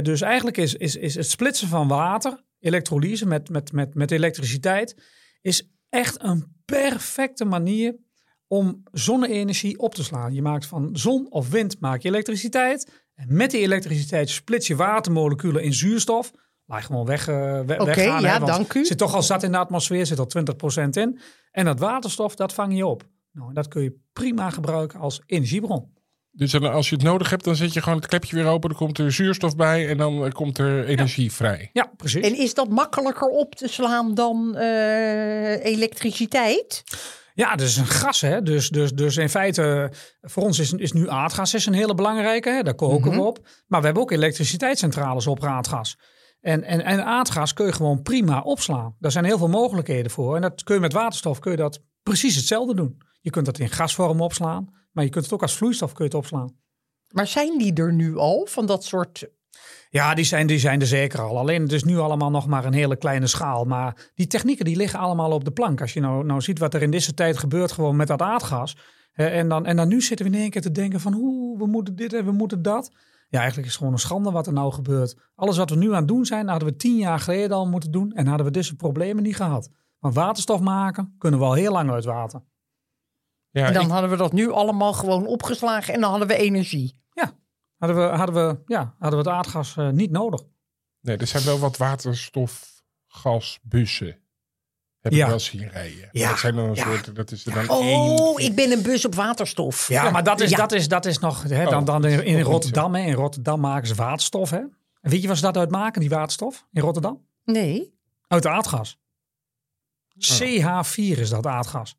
[0.02, 5.04] Dus eigenlijk is, is, is het splitsen van water, elektrolyse met, met, met, met elektriciteit,
[5.42, 7.96] is echt een perfecte manier
[8.52, 10.34] om zonne-energie op te slaan.
[10.34, 12.92] Je maakt van zon of wind maak je elektriciteit.
[13.16, 16.32] En met die elektriciteit splits je watermoleculen in zuurstof.
[16.66, 18.22] Laat je gewoon weg, eh, we- weggaan.
[18.22, 18.86] ja, hè, want dank u.
[18.86, 21.20] Zit toch al zat in de atmosfeer, zit al 20% in.
[21.52, 23.04] En dat waterstof, dat vang je op.
[23.32, 25.94] Nou, en dat kun je prima gebruiken als energiebron.
[26.32, 28.70] Dus als je het nodig hebt, dan zet je gewoon het klepje weer open.
[28.70, 31.70] Dan komt er zuurstof bij en dan eh, komt er energie vrij.
[31.74, 32.24] Ja, precies.
[32.26, 36.84] En is dat makkelijker op te slaan dan eh, elektriciteit?
[37.34, 38.41] Ja, dat is een gas, hè.
[38.41, 39.91] Dus, dus, dus in feite,
[40.22, 42.50] voor ons is, is nu aardgas is een hele belangrijke.
[42.50, 42.62] Hè?
[42.62, 43.39] Daar koken we op.
[43.67, 45.98] Maar we hebben ook elektriciteitscentrales op aardgas.
[46.39, 48.96] En, en, en aardgas kun je gewoon prima opslaan.
[49.00, 50.36] Daar zijn heel veel mogelijkheden voor.
[50.36, 52.98] En dat kun je met waterstof kun je dat precies hetzelfde doen.
[53.22, 54.74] Je kunt het in gasvorm opslaan.
[54.91, 56.60] Maar je kunt het ook als vloeistof kun je het opslaan.
[57.12, 59.28] Maar zijn die er nu al, van dat soort...
[59.94, 61.38] Ja, die zijn, die zijn er zeker al.
[61.38, 63.64] Alleen het is nu allemaal nog maar een hele kleine schaal.
[63.66, 65.82] Maar die technieken die liggen allemaal op de plank.
[65.82, 68.78] Als je nou, nou ziet wat er in deze tijd gebeurt gewoon met dat aardgas.
[69.12, 71.58] hè, en, dan, en dan nu zitten we in één keer te denken van hoe
[71.58, 72.92] we moeten dit en we moeten dat.
[73.30, 75.16] Ja, eigenlijk is het gewoon een schande wat er nou gebeurt.
[75.36, 77.92] Alles wat we nu aan het doen zijn, hadden we tien jaar geleden al moeten
[77.92, 78.12] doen.
[78.12, 79.70] En hadden we deze problemen niet gehad.
[80.00, 82.42] Maar waterstof maken kunnen we al heel lang uit water.
[83.50, 86.36] Ja, en dan ik- hadden we dat nu allemaal gewoon opgeslagen en dan hadden we
[86.36, 87.00] energie.
[87.82, 90.41] Hadden we, hadden we, ja, hadden we het aardgas eh, niet nodig.
[91.02, 94.20] nee, er zijn wel wat waterstofgasbussen.
[95.00, 95.24] Heb Ja.
[95.24, 96.10] ik wel zien rijden.
[96.12, 96.84] Ja, Dat zijn dan een ja.
[96.84, 98.38] soort, dat is er dan Oh, één.
[98.50, 99.88] ik ben een bus op waterstof.
[99.88, 100.58] Ja, maar dat is, Ja.
[100.58, 101.44] dat is, dat is nog.
[101.44, 102.96] Hè, Oh, dan, dan in, Rotterdam.
[102.96, 104.50] Hè, in Rotterdam maken ze waterstof.
[104.50, 104.58] Hè.
[104.58, 104.72] En
[105.10, 106.65] weet je waar ze dat uit maken, die waterstof?
[106.72, 107.26] In Rotterdam?
[107.44, 107.94] Nee.
[108.28, 109.00] Uit aardgas.
[110.20, 111.96] CH4 is dat aardgas.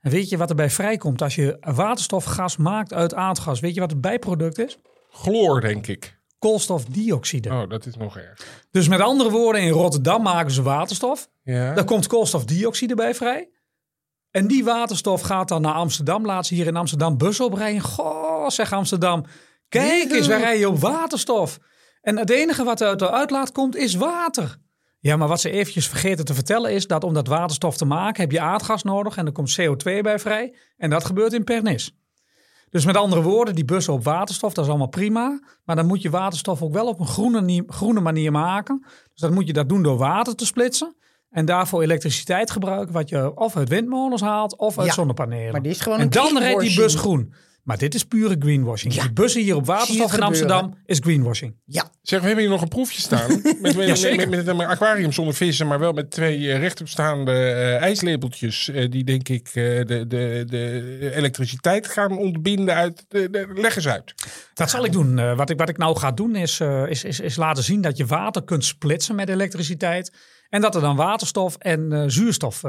[0.00, 3.60] En weet je wat erbij vrijkomt als je waterstofgas maakt uit aardgas?
[3.60, 4.78] Weet je wat het bijproduct is?
[5.14, 6.18] Chloor, denk ik.
[6.38, 7.50] Koolstofdioxide.
[7.50, 8.66] Oh, dat is nog erg.
[8.70, 11.28] Dus met andere woorden, in Rotterdam maken ze waterstof.
[11.42, 11.74] Ja.
[11.74, 13.48] Daar komt koolstofdioxide bij vrij.
[14.30, 16.26] En die waterstof gaat dan naar Amsterdam.
[16.26, 17.80] Laat ze hier in Amsterdam bussen oprijden.
[17.80, 19.24] Goh, zeg Amsterdam.
[19.68, 21.58] Kijk eens, wij rijden op waterstof.
[22.00, 24.56] En het enige wat er uit de uitlaat komt is water.
[25.00, 28.20] Ja, maar wat ze eventjes vergeten te vertellen is dat om dat waterstof te maken
[28.20, 30.54] heb je aardgas nodig en er komt CO2 bij vrij.
[30.76, 31.92] En dat gebeurt in Pernis.
[32.74, 35.40] Dus met andere woorden, die bussen op waterstof, dat is allemaal prima.
[35.64, 38.80] Maar dan moet je waterstof ook wel op een groene, groene manier maken.
[39.12, 40.96] Dus dan moet je dat doen door water te splitsen.
[41.30, 45.52] En daarvoor elektriciteit gebruiken, wat je of uit windmolens haalt of uit Ja, zonnepanelen.
[45.52, 47.34] maar dit is gewoon en dan rijdt die bus groen.
[47.64, 48.94] Maar dit is pure greenwashing.
[48.94, 49.02] Ja.
[49.02, 50.20] Die bussen hier op waterstof in.
[50.20, 51.56] Amsterdam is greenwashing.
[51.64, 51.90] Ja.
[52.02, 53.28] Zeg, we hebben hier nog een proefje staan.
[53.42, 54.28] Met, met, met, Jazeker.
[54.28, 58.68] met, met een aquarium zonder vissen, maar wel met twee eh, rechtopstaande eh, ijslepeltjes.
[58.68, 63.04] eh, die denk ik eh, de, de, de elektriciteit gaan ontbinden uit.
[63.08, 64.14] De, de, leg eens uit.
[64.54, 65.18] Dat zal ik doen.
[65.18, 67.80] Eh, wat, ik, wat ik nou ga doen is, eh, is, is, is laten zien
[67.80, 70.12] dat je water kunt splitsen met elektriciteit.
[70.48, 72.62] En dat er dan waterstof en eh, zuurstof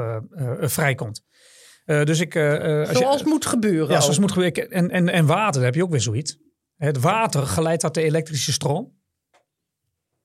[0.60, 1.22] vrijkomt.
[1.86, 2.34] Eh, dus ik.
[2.34, 3.88] eh, eh, je- Zoals moet gebeuren.
[3.94, 4.20] Ja, zoals ook.
[4.20, 4.70] moet gebeuren.
[4.70, 6.36] En, en, en water, daar heb je ook weer zoiets.
[6.76, 8.92] Het water geleidt dat de elektrische stroom.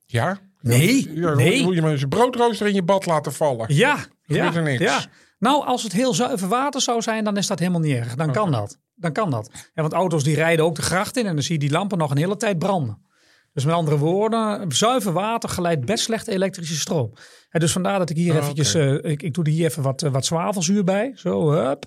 [0.06, 0.40] Ja?
[0.62, 1.64] Nee, Ja, dan nee.
[1.64, 3.76] moet je maar eens een broodrooster in je bad laten vallen.
[3.76, 4.82] Ja, ja, Gebeurt er niks.
[4.84, 5.06] ja.
[5.40, 8.16] Nou, als het heel zuiver water zou zijn, dan is dat helemaal niet erg.
[8.16, 8.80] Dan kan dat.
[8.96, 9.50] Dan kan dat.
[9.74, 11.98] Ja, want auto's die rijden ook de gracht in en dan zie je die lampen
[11.98, 13.06] nog een hele tijd branden.
[13.54, 17.14] Dus met andere woorden, zuiver water geleidt best slecht elektrische stroom.
[17.50, 19.84] En dus vandaar dat ik hier Oh, eventjes, eh, ik, ik doe er hier even
[19.84, 21.12] wat, eh, wat zwavelzuur bij.
[21.16, 21.86] Zo, hup.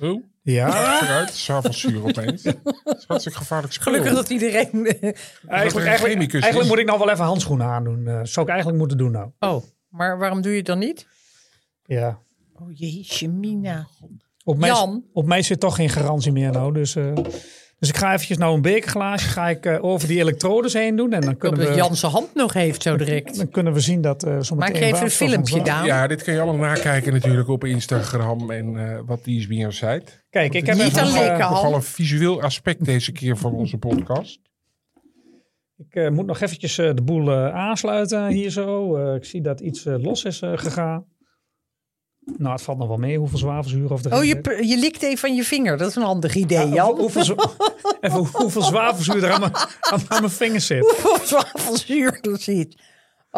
[0.00, 1.26] Oh, Ja.
[1.26, 2.42] Zwavelzuur opeens.
[2.42, 3.92] Dat is hartstikke gevaarlijk spul.
[3.92, 4.70] Gelukkig dat iedereen...
[4.86, 5.14] Eigenlijk,
[5.46, 6.40] een eigenlijk, is.
[6.40, 8.06] eigenlijk moet ik nou wel even handschoenen aandoen.
[8.08, 9.30] Eh zou ik eigenlijk moeten doen nou.
[9.38, 11.06] Oh, maar waarom doe je het dan niet?
[11.84, 12.18] Ja.
[12.54, 13.86] Oh jeetje, Mina.
[14.44, 15.04] Op mij, Jan?
[15.12, 16.72] op mij zit toch geen garantie meer nou.
[16.72, 17.12] Dus, eh,
[17.82, 21.12] dus ik ga eventjes nou een bekerglaasje ga ik, eh, over die elektrodes heen doen.
[21.12, 23.36] En dan Ik hoop kunnen, dat we, Jan zijn hand nog heeft zo direct.
[23.36, 24.56] dan kunnen we zien dat eh zometeen...
[24.72, 25.62] Maak je even een filmpje.
[25.62, 25.86] Daan.
[25.86, 29.72] Ja, dit kun je allemaal nakijken natuurlijk op Instagram en eh, wat die is weer
[29.72, 30.04] site.
[30.30, 31.38] Kijk, ik heb Niet even, lekker.
[31.38, 34.40] Nogal een visueel aspect deze keer van onze podcast.
[35.88, 38.96] Ik eh, moet nog eventjes eh, de boel eh, aansluiten hier zo.
[38.96, 41.04] Eh, ik zie dat iets los is eh, gegaan.
[42.24, 45.18] Nou, het valt nog wel mee hoeveel zwavelzuur of er Oh, je, je likt even
[45.18, 45.76] van je vinger.
[45.76, 46.98] Dat is een handig idee, Jan.
[46.98, 47.22] Hoeveel,
[48.00, 50.80] even hoeveel zwavelzuur er aan mijn, aan, mijn vingers zit.
[50.80, 52.76] Hoeveel zwavelzuur er zit.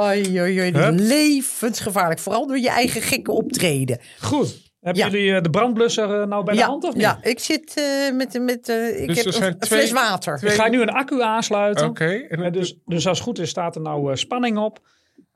[0.01, 0.70] Oei, oei, oei.
[0.73, 0.99] Dat is Hup.
[1.09, 2.20] levensgevaarlijk.
[2.20, 4.01] Vooral door je eigen gekke optreden.
[4.20, 4.62] Goed.
[4.81, 5.11] Hebben Ja.
[5.11, 7.03] jullie eh, de brandblusser eh, nou bij de hand of niet?
[7.03, 10.37] ja, ik zit eh, met, met eh, ik Dus heb er een, twee- fles water.
[10.38, 11.87] twee- Ik ga nu een accu aansluiten.
[11.88, 12.27] Oké.
[12.53, 14.79] dus, dus als het goed is, staat er nou spanning op.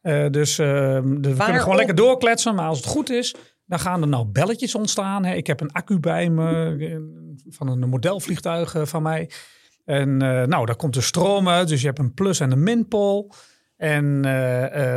[0.00, 2.54] Eh, dus eh, de- we kunnen gewoon lekker doorkletsen.
[2.54, 3.34] Maar als het goed is,
[3.64, 5.24] dan gaan er nou belletjes ontstaan.
[5.24, 5.34] Hè.
[5.34, 6.96] Ik heb een accu bij me eh,
[7.54, 9.30] van een modelvliegtuig eh, van mij.
[9.84, 11.68] En eh, nou, daar komt de stroom uit.
[11.68, 13.32] Dus je hebt een plus- en een minpool.
[13.76, 14.20] En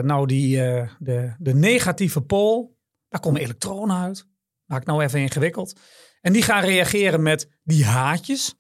[0.06, 0.56] nou, die,
[1.00, 2.78] de, de negatieve pool,
[3.10, 4.28] daar komen elektronen uit.
[4.66, 5.80] Maak nou even ingewikkeld.
[6.22, 8.56] En die gaan reageren met die haatjes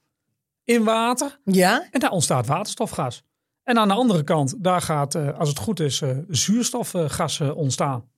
[0.63, 1.39] in water.
[1.43, 1.87] Ja?
[1.91, 3.23] En daar ontstaat waterstofgas.
[3.63, 7.57] En aan de andere kant, daar gaat, eh, als het goed is, eh, zuurstofgas eh,
[7.57, 8.09] ontstaan.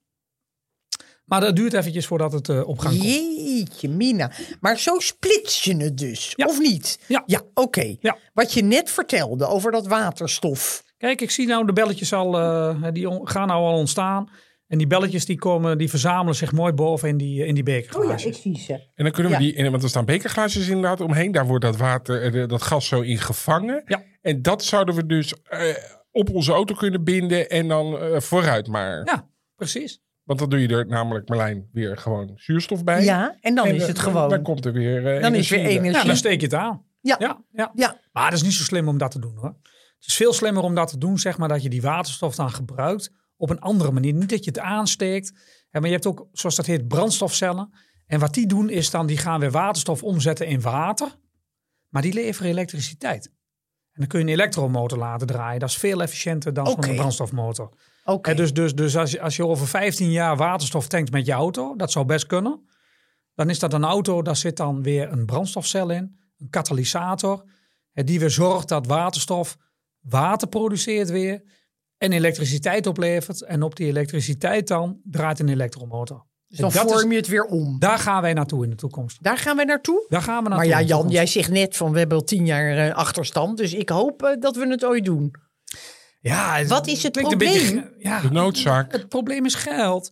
[1.25, 3.03] Maar dat duurt eventjes voordat het op gang komt.
[3.11, 4.31] Jeetje, Mina.
[4.59, 6.45] Maar zo splits je het dus, Ja.
[6.45, 6.99] of niet?
[7.07, 7.23] Ja.
[7.25, 7.95] Ja, oké.
[7.99, 8.17] Ja.
[8.33, 10.83] Wat je net vertelde over dat waterstof.
[10.97, 12.31] Kijk, ik zie nou de belletjes al,
[12.93, 14.29] die gaan nou al ontstaan.
[14.73, 17.73] En die belletjes die komen, die verzamelen zich mooi boven in die, in die Oh
[17.73, 18.41] bekerglaasjes.
[18.41, 18.73] zie ze.
[18.73, 19.53] En dan kunnen we Ja.
[19.63, 21.31] die, want er staan bekerglaasjes inderdaad omheen.
[21.31, 23.81] Daar wordt dat water, eh, dat gas zo in gevangen.
[23.85, 24.03] Ja.
[24.21, 25.59] En dat zouden we dus eh,
[26.11, 29.01] op onze auto kunnen binden en dan eh, vooruit maar.
[29.05, 30.01] Ja, precies.
[30.23, 33.03] Want dan doe je er namelijk, Marlijn, weer gewoon zuurstof bij.
[33.03, 34.29] Ja, en dan En, is eh, het dan- gewoon.
[34.29, 35.91] Dan komt er weer eh, Dan is weer energie.
[35.91, 36.85] Ja, dan steek je het aan.
[37.01, 37.15] Ja.
[37.19, 37.71] Ja, ja.
[37.75, 37.99] Ja.
[38.11, 39.55] Maar het is niet zo slim om dat te doen hoor.
[39.97, 42.51] Het is veel slimmer om dat te doen, zeg maar, dat je die waterstof dan
[42.51, 44.13] gebruikt op een andere manier.
[44.13, 45.31] Niet dat je het aansteekt,
[45.69, 47.73] hè, maar je hebt ook, zoals dat heet, brandstofcellen.
[48.05, 51.15] En wat die doen is dan, die gaan weer waterstof omzetten in water,
[51.89, 53.25] maar die leveren elektriciteit.
[53.93, 55.59] En dan kun je een elektromotor laten draaien.
[55.59, 57.69] Dat is veel efficiënter dan zo'n brandstofmotor.
[58.05, 58.33] Oké.
[58.33, 61.75] Dus dus, dus als, je, als je over 15 jaar waterstof tankt met je auto,
[61.75, 62.67] dat zou best kunnen.
[63.35, 67.43] Dan is dat een auto, daar zit dan weer een brandstofcel in, een katalysator.
[67.93, 69.57] die weer zorgt dat waterstof
[69.99, 71.43] water produceert weer
[72.03, 73.43] en elektriciteit oplevert.
[73.43, 76.25] En op die elektriciteit dan draait een elektromotor.
[76.47, 77.79] dus dan vorm je het weer om.
[77.79, 79.23] Daar gaan wij naartoe in de toekomst.
[79.23, 80.05] Daar gaan we naartoe.
[80.09, 80.69] Daar gaan we naartoe.
[80.69, 83.57] Maar ja, Jan, jij zegt net van we hebben al tien jaar eh, achterstand.
[83.57, 85.31] Dus ik hoop eh, dat we het ooit doen.
[86.19, 87.93] Ja, het Wat is het beetje probleem?
[87.97, 88.91] ja, De noodzaak.
[88.91, 90.11] Het probleem is geld.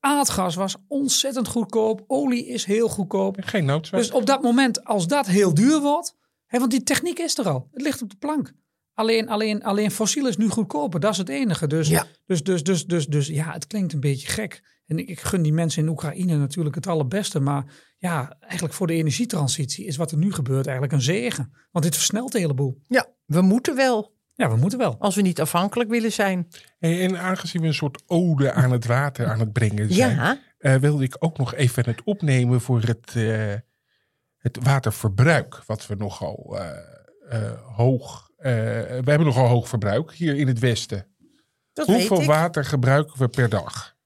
[0.00, 2.04] Aardgas was ontzettend goedkoop.
[2.06, 3.36] Olie is heel goedkoop.
[3.40, 4.00] Geen noodzaak.
[4.00, 6.14] Dus op dat moment, als dat heel duur wordt,
[6.46, 7.68] hè, want die techniek is er al.
[7.72, 8.52] Het ligt op de plank.
[8.98, 11.00] Alleen, alleen, alleen fossiel is nu goedkoper.
[11.00, 11.66] Dat is het enige.
[11.66, 12.06] Dus, Ja.
[12.26, 14.62] dus, dus, dus, dus, dus ja, het klinkt een beetje gek.
[14.86, 17.40] En ik, ik gun die mensen in Oekraïne natuurlijk het allerbeste.
[17.40, 17.64] Maar
[17.96, 21.52] ja, eigenlijk voor de energietransitie is wat er nu gebeurt eigenlijk een zegen.
[21.70, 22.82] Want dit versnelt de hele boel.
[22.88, 24.16] Ja, we moeten wel.
[24.34, 24.96] Ja, we moeten wel.
[24.98, 26.48] Als we niet afhankelijk willen zijn.
[26.78, 30.40] En, en aangezien we een soort ode aan het water aan het brengen zijn, Ja,
[30.58, 33.54] eh, wilde ik ook nog even het opnemen voor het, eh,
[34.36, 35.62] het waterverbruik.
[35.66, 36.70] Wat we nogal eh,
[37.28, 38.27] eh, hoog.
[38.38, 41.06] Eh, we hebben nogal hoog verbruik hier in het Westen.
[41.72, 43.96] dat Hoeveel water gebruiken we per dag?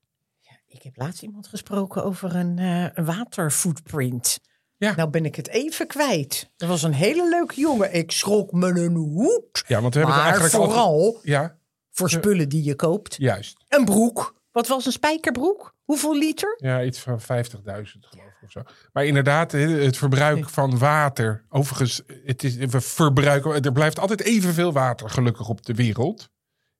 [0.67, 4.41] Ik heb laatst iemand gesproken over een eh, een waterfootprint.
[4.77, 4.95] Ja.
[4.95, 6.51] Nou ben ik het even kwijt.
[6.57, 7.95] Dat was een hele leuke jongen.
[7.95, 9.65] Ik schrok me een hoed.
[9.67, 10.65] Ja, want we hebben het eigenlijk al.
[10.65, 11.57] vooral Ja,
[11.91, 13.17] voor spullen die je koopt.
[13.19, 13.65] juist.
[13.69, 14.41] Een broek.
[14.53, 15.75] Wat was een spijkerbroek?
[15.85, 16.59] Hoeveel liter?
[16.63, 18.63] Ja, iets van 50.000 geloof ik of zo.
[18.93, 21.45] Maar inderdaad, het verbruik van water.
[21.49, 26.29] Overigens, het is, we verbruiken, er blijft altijd evenveel water gelukkig op de wereld.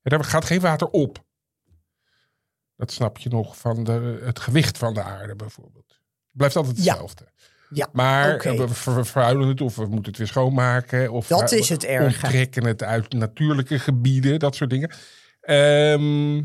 [0.03, 1.25] En er gaat geen water op.
[2.77, 5.89] Dat snap je nog van de, het gewicht van de aarde bijvoorbeeld.
[5.89, 7.31] Het blijft altijd hetzelfde.
[7.71, 8.57] Ja, Maar oké.
[8.57, 11.11] we ver- vervuilen het of we moeten het weer schoonmaken.
[11.13, 12.05] Of Dat we is het erge.
[12.05, 14.91] onttrekken het uit natuurlijke gebieden, dat soort dingen.
[15.41, 16.43] Ehm,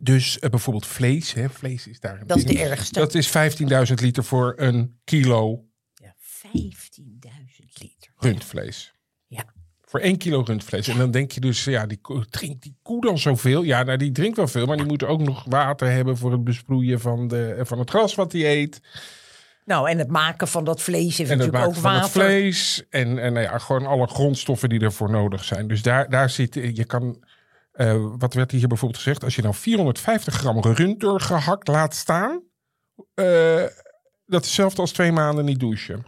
[0.00, 1.32] dus eh, bijvoorbeeld vlees.
[1.32, 2.98] Hè, vlees is daar een Dat is de ergste.
[2.98, 6.50] Dat is 15.000 liter voor een kilo Ja, 15.000
[7.74, 8.12] liter.
[8.16, 8.92] rundvlees.
[9.26, 9.44] Ja.
[9.84, 10.88] Voor één kilo rundvlees.
[10.88, 13.62] En dan denk je dus, ja, die, koe- drinkt die koe dan zoveel?
[13.62, 16.44] Ja, nou, die drinkt wel veel, maar die moet ook nog water hebben voor het
[16.44, 18.80] besproeien van, de, van het gras wat die eet.
[19.64, 22.22] Nou, en het maken van dat vlees heeft En het natuurlijk maken ook van water.
[22.22, 22.84] het vlees.
[22.88, 25.68] En, en nou ja, gewoon alle grondstoffen die ervoor nodig zijn.
[25.68, 27.24] Dus daar, daar zit, je kan,
[27.80, 29.24] eh, wat werd hier bijvoorbeeld gezegd?
[29.24, 32.42] Als je nou 450 gram rund gehakt laat staan.
[33.14, 33.64] eh,
[34.26, 36.06] dat is hetzelfde als twee maanden niet douchen.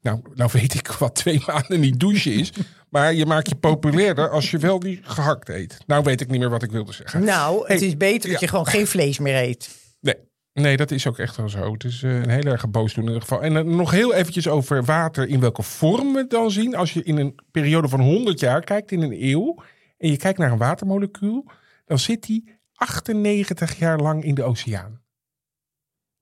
[0.00, 2.52] Nou, nou weet ik wat twee maanden niet douchen is.
[2.88, 5.78] Maar je maakt je populairder als je wel die gehakt eet.
[5.86, 7.24] Nou weet ik niet meer wat ik wilde zeggen.
[7.24, 8.38] Nou, het Hey, is beter dat ja.
[8.40, 9.68] je gewoon geen vlees meer eet.
[10.00, 10.14] Nee.
[10.52, 11.72] Nee, dat is ook echt wel zo.
[11.72, 13.42] Het is eh, een heel erg ieder geval.
[13.42, 16.74] En dan nog heel eventjes over water, in welke vorm we het dan zien.
[16.76, 19.56] Als je in een periode van 100 jaar kijkt, in een eeuw,
[19.98, 21.50] en je kijkt naar een watermolecuul,
[21.84, 25.02] dan zit die 98 jaar lang in de oceaan.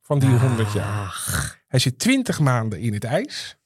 [0.00, 1.64] Van die 100 jaar.
[1.68, 3.56] Hij zit 20 maanden in het ijs.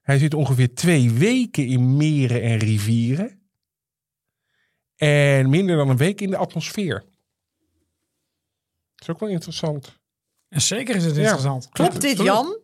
[0.00, 3.42] Hij zit ongeveer twee weken in meren en rivieren.
[4.96, 6.98] En minder dan een week in de atmosfeer.
[8.94, 9.98] Dat is ook wel interessant.
[10.48, 11.20] En zeker is het Ja.
[11.20, 11.68] interessant.
[11.68, 12.58] klopt dit, Jan?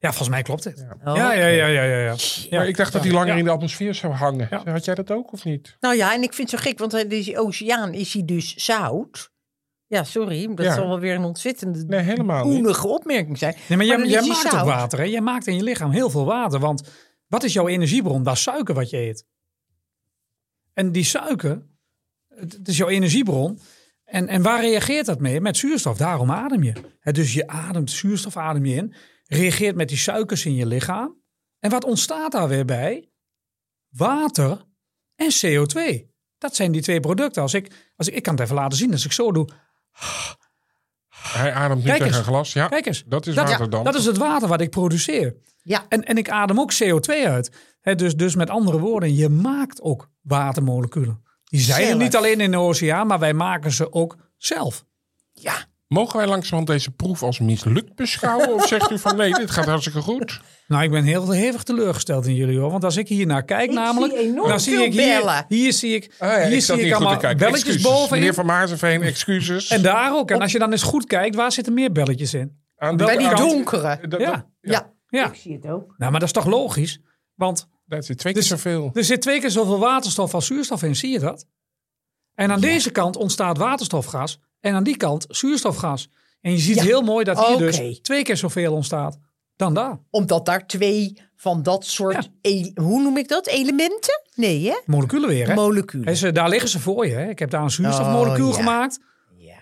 [0.00, 0.86] Ja, volgens mij klopt dit.
[1.04, 1.96] Oh, Ja, ja, ja, ja, ja.
[1.98, 2.14] ja.
[2.50, 2.58] ja.
[2.58, 3.16] maar ik dacht dat hij Ja.
[3.16, 3.38] langer Ja.
[3.38, 4.46] in de atmosfeer zou hangen.
[4.50, 4.62] Ja.
[4.70, 5.76] Had jij dat ook of niet?
[5.80, 9.30] Nou ja, en ik vind het zo gek, want deze oceaan is hij dus zout.
[9.86, 10.74] Ja, sorry, dat Ja.
[10.74, 12.58] zal wel weer een ontzettende Nee, helemaal niet.
[12.58, 13.54] oenige opmerking zijn.
[13.68, 14.98] Nee, maar jij, is jij die maakt ook water.
[14.98, 15.04] Hè?
[15.04, 16.60] Jij maakt in je lichaam heel veel water.
[16.60, 16.82] Want
[17.26, 18.22] wat is jouw energiebron?
[18.22, 19.26] Dat is suiker wat je eet.
[20.74, 21.62] En die suiker,
[22.28, 23.58] het het is jouw energiebron.
[24.04, 25.40] En, en waar reageert dat mee?
[25.40, 25.96] Met zuurstof.
[25.96, 26.72] Daarom adem je.
[27.12, 28.94] Dus je ademt zuurstof, adem je in.
[29.28, 31.16] Reageert met die suikers in je lichaam.
[31.58, 33.08] En wat ontstaat daar weer bij?
[33.88, 34.64] Water
[35.14, 36.06] en CO2.
[36.38, 37.42] Dat zijn die twee producten.
[37.42, 38.92] Als ik, als ik, ik kan het even laten zien.
[38.92, 39.48] Als ik zo doe.
[41.08, 42.16] Hij ademt niet tegen eens.
[42.18, 42.52] glas.
[42.52, 43.04] Ja, Kijk eens.
[43.06, 43.84] dat is Dat- water dan.
[43.84, 45.36] Dat is het water wat ik produceer.
[45.62, 47.56] Ja, En, en ik adem ook CO2 uit.
[47.80, 51.22] Hè, dus, dus met andere woorden, je maakt ook watermoleculen.
[51.44, 54.84] Die zijn er niet alleen in de oceaan, maar wij maken ze ook zelf.
[55.32, 55.66] ja.
[55.88, 58.54] Mogen wij langzamerhand deze proef als mislukt beschouwen?
[58.54, 60.40] Of zegt u van nee, dit gaat hartstikke goed?
[60.66, 62.70] Nou, ik ben heel hevig teleurgesteld in jullie hoor.
[62.70, 64.12] Want als ik hier naar kijk, Ik namelijk.
[64.18, 65.44] zie dan zie ik hier, bellen.
[65.48, 68.10] hier zie ik, Ah, ja, hier ik zie ik allemaal belletjes Excuses, bovenin.
[68.10, 69.68] Meneer Van Maarseveen, excuses.
[69.68, 70.30] En daar ook.
[70.30, 72.56] En als je dan eens goed kijkt, waar zitten meer belletjes in?
[72.76, 73.98] Aan Bij die donkere.
[74.18, 74.46] Ja.
[74.60, 75.26] Ja, Ja.
[75.26, 75.94] ik zie het ook.
[75.98, 77.00] Nou, maar dat is toch logisch?
[77.34, 78.90] Want Daar zit twee keer Dus- zoveel.
[78.94, 80.96] er zit twee keer zoveel waterstof als zuurstof in.
[80.96, 81.46] Zie je dat?
[82.34, 84.40] En aan deze kant ontstaat waterstofgas.
[84.60, 86.08] En aan die kant zuurstofgas.
[86.40, 86.82] En je ziet Ja.
[86.82, 89.18] heel mooi dat hier dus twee keer zoveel ontstaat
[89.56, 89.98] dan daar.
[90.10, 94.22] Omdat daar twee van dat soort, e- hoe noem ik dat, elementen?
[94.34, 94.76] Nee hè?
[94.86, 95.54] Moleculen weer, hè?
[95.54, 96.16] Moleculen.
[96.16, 97.14] Ze- daar liggen ze voor je.
[97.14, 97.28] Hè?
[97.28, 98.58] Ik heb daar een zuurstofmolecuul Oh, ja.
[98.58, 98.98] gemaakt.
[99.36, 99.58] Ja.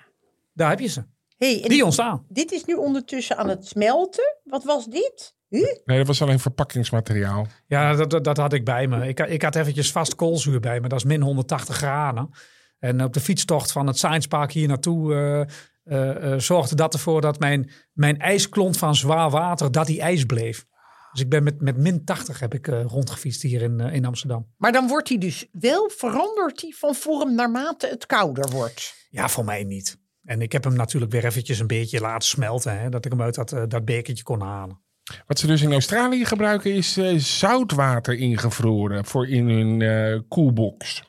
[0.52, 1.04] Daar heb je ze.
[1.36, 2.24] Hey, Die ontstaan.
[2.28, 4.36] dit is nu ondertussen aan het smelten.
[4.44, 5.34] Wat was dit?
[5.48, 5.62] Huh?
[5.84, 7.46] Nee, dat was alleen verpakkingsmateriaal.
[7.66, 9.08] Ja, dat, dat, dat had ik bij me.
[9.08, 10.88] Ik, ik had eventjes vast koolzuur bij me.
[10.88, 12.30] Dat is min 180 graden.
[12.78, 15.40] En op de fietstocht van het Science Park hier naartoe eh,
[15.86, 20.24] eh, eh, zorgde dat ervoor dat mijn, mijn ijsklont van zwaar water, dat die ijs
[20.24, 20.66] bleef.
[21.12, 24.46] Dus ik ben met, met min 80 heb ik eh, rondgefietst hier in, in Amsterdam.
[24.56, 28.94] Maar dan wordt hij dus wel, verandert hij van vorm naarmate het kouder wordt.
[29.10, 29.98] Ja, voor mij niet.
[30.24, 32.80] En ik heb hem natuurlijk weer eventjes een beetje laten smelten.
[32.80, 34.80] Hè, dat ik hem uit dat, dat bekertje kon halen.
[35.26, 41.02] Wat ze dus in Australië gebruiken is eh, zoutwater ingevroren voor in hun eh koelbox.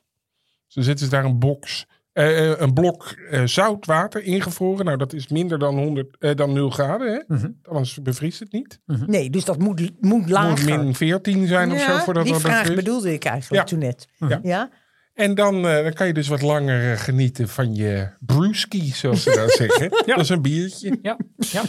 [0.78, 4.86] Ze zetten ze daar een box, eh, eh, een blok eh, zoutwater ingevroren.
[4.86, 7.08] Nou, dat is minder dan, 100, eh, dan 0 graden.
[7.14, 7.36] Hè?
[7.36, 7.50] Mhm.
[7.64, 8.80] Anders bevriest het niet.
[9.06, 10.50] Nee, dus dat moet, moet lager.
[10.76, 12.84] moet min 14 zijn of zo ja, voordat die dat vraag bevriest.
[12.84, 13.68] bedoelde ik eigenlijk Ja.
[13.70, 14.08] toen net.
[14.30, 14.40] Ja.
[14.44, 14.70] Ja?
[15.14, 19.32] En dan, eh, dan kan je dus wat langer genieten van je brewski, zoals ze
[19.36, 19.90] dat zeggen.
[20.06, 20.98] Dat is een biertje.
[21.02, 21.62] Ja, ja.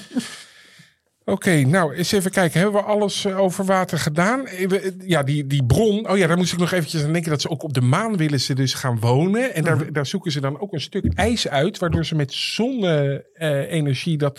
[1.28, 2.60] Oké, nou eens even kijken.
[2.60, 4.46] Hebben we alles eh, over water gedaan?
[4.46, 6.08] Eh, eh, Ja, die, die bron.
[6.08, 8.16] Oh ja, daar moest ik nog eventjes aan denken dat ze ook op de maan
[8.16, 9.54] willen ze dus gaan wonen.
[9.54, 14.18] En daar, daar zoeken ze dan ook een stuk ijs uit, waardoor ze met zonne-energie
[14.18, 14.38] dat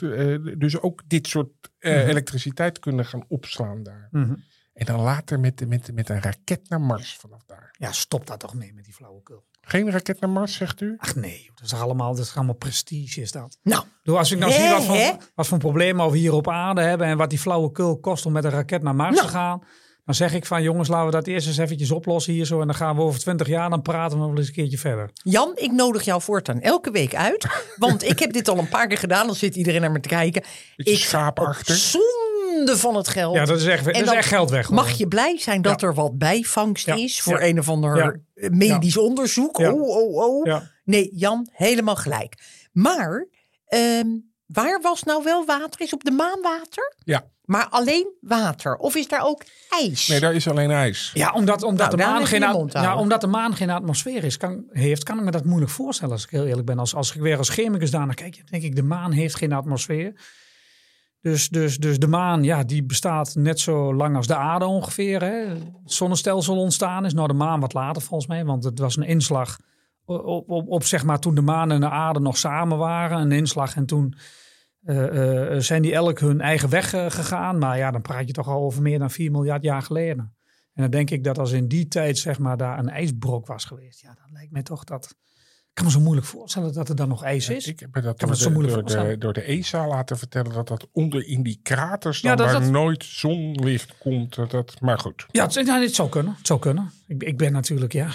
[0.58, 1.50] dus ook dit soort
[1.80, 4.08] eh, elektriciteit kunnen gaan opslaan daar.
[4.12, 4.36] Mhm.
[4.74, 7.76] En dan later met, met, met een raket naar Mars vanaf daar.
[7.78, 9.46] ja, stop daar toch mee met die flauwekul.
[9.70, 10.96] Geen raket naar Mars, zegt u?
[10.98, 13.58] Ach nee, dat is allemaal, dat is allemaal prestige is dat.
[13.64, 14.84] Nou, Door als ik nou zie wat hè?
[14.86, 18.32] voor, wat voor problemen we hier op aarde hebben en wat die flauwekul kost om
[18.32, 19.28] met een raket naar Mars Nou.
[19.28, 19.64] te gaan.
[20.06, 22.62] Dan zeg ik van jongens, laten we dat eerst eens eventjes oplossen hier zo.
[22.62, 25.10] En dan gaan we over twintig jaar, dan praten we wel eens een keertje verder.
[25.14, 27.48] Jan, ik nodig jou voortaan elke week uit.
[27.78, 29.26] Want ik heb dit al een paar keer gedaan.
[29.28, 30.44] Dan zit iedereen naar me te kijken.
[30.76, 31.76] Beetje Ik ga schaapachtig.
[31.96, 32.02] op
[32.68, 33.36] van het geld.
[33.36, 34.70] Ja, dat is echt, dat En is echt geld weg.
[34.70, 36.96] Mag je blij zijn dat er wat bijvangst Ja.
[36.96, 37.48] is voor Ja.
[37.48, 37.98] een of ander
[38.34, 38.50] Ja.
[38.50, 39.58] medisch onderzoek?
[39.58, 39.72] Ja.
[39.74, 40.46] Oh, oh, oh.
[40.46, 40.72] Ja.
[40.84, 42.34] Nee, Jan, helemaal gelijk.
[42.72, 43.28] Maar
[43.68, 44.08] ehm,
[44.46, 45.82] waar was nou wel water?
[45.82, 46.96] Is op de maan water?
[47.04, 47.26] Ja.
[47.46, 48.76] Maar alleen water?
[48.76, 50.08] Of is daar ook ijs?
[50.08, 51.12] Nee, daar is alleen ijs.
[51.14, 52.96] Ja, omdat, omdat, Nou, de maan geen, ja, houden.
[52.98, 56.24] omdat de maan geen atmosfeer is, kan, heeft, kan ik me dat moeilijk voorstellen als
[56.24, 56.80] ik heel eerlijk ben.
[56.80, 59.36] Als, als ik weer als chemicus daar naar kijk, dan denk ik, de maan heeft
[59.36, 60.14] geen atmosfeer.
[61.22, 65.22] Dus, dus, dus de maan, ja, die bestaat net zo lang als de aarde ongeveer.
[65.22, 65.48] Hè.
[65.48, 67.14] Het zonnestelsel ontstaan is.
[67.14, 69.60] Nou, de maan wat later volgens mij, want het was een inslag
[70.06, 73.20] op, op, op, zeg maar toen de maan en de aarde nog samen waren.
[73.20, 74.16] Een inslag en toen
[74.84, 77.58] eh, eh, zijn die elk hun eigen weg eh, gegaan.
[77.58, 80.36] Maar ja, dan praat je toch al over meer dan 4 miljard jaar geleden.
[80.74, 83.66] En dan denk ik dat als in die tijd zeg maar daar een ijsbrok was
[83.66, 84.02] geweest.
[84.02, 85.16] Ja, dan lijkt mij toch dat...
[85.70, 87.68] Ik kan me zo moeilijk voorstellen dat er dan nog ijs is.
[87.68, 89.20] Ik heb me dat Kan door me zo de, moeilijk door, de, voorstellen.
[89.20, 92.62] door de ESA laten vertellen dat dat onder in die kraters dan Ja, dat waar
[92.62, 94.36] dat- nooit zonlicht komt.
[94.36, 95.26] Dat, dat, maar goed.
[95.32, 96.34] Ja, het, zou kunnen.
[96.38, 96.92] Het zou kunnen.
[97.08, 98.10] Ik, ik ben natuurlijk, ja,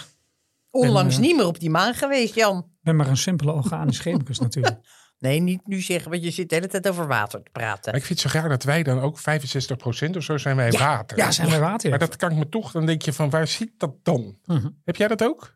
[0.71, 2.67] Onlangs eh, niet meer op die maan geweest, Jan.
[2.81, 4.79] ben maar een simpele organisch chemicus natuurlijk.
[5.19, 7.90] Nee, niet nu zeggen, want je zit de hele tijd over water te praten.
[7.93, 10.71] Maar ik vind het zo graag dat wij dan ook 65% of zo zijn wij
[10.71, 11.17] water.
[11.19, 11.90] Ja, zijn wij water.
[11.90, 14.38] Maar dat kan ik me toch, dan denk je van waar zit dat dan?
[14.45, 14.69] Mhm.
[14.85, 15.55] Heb jij dat ook?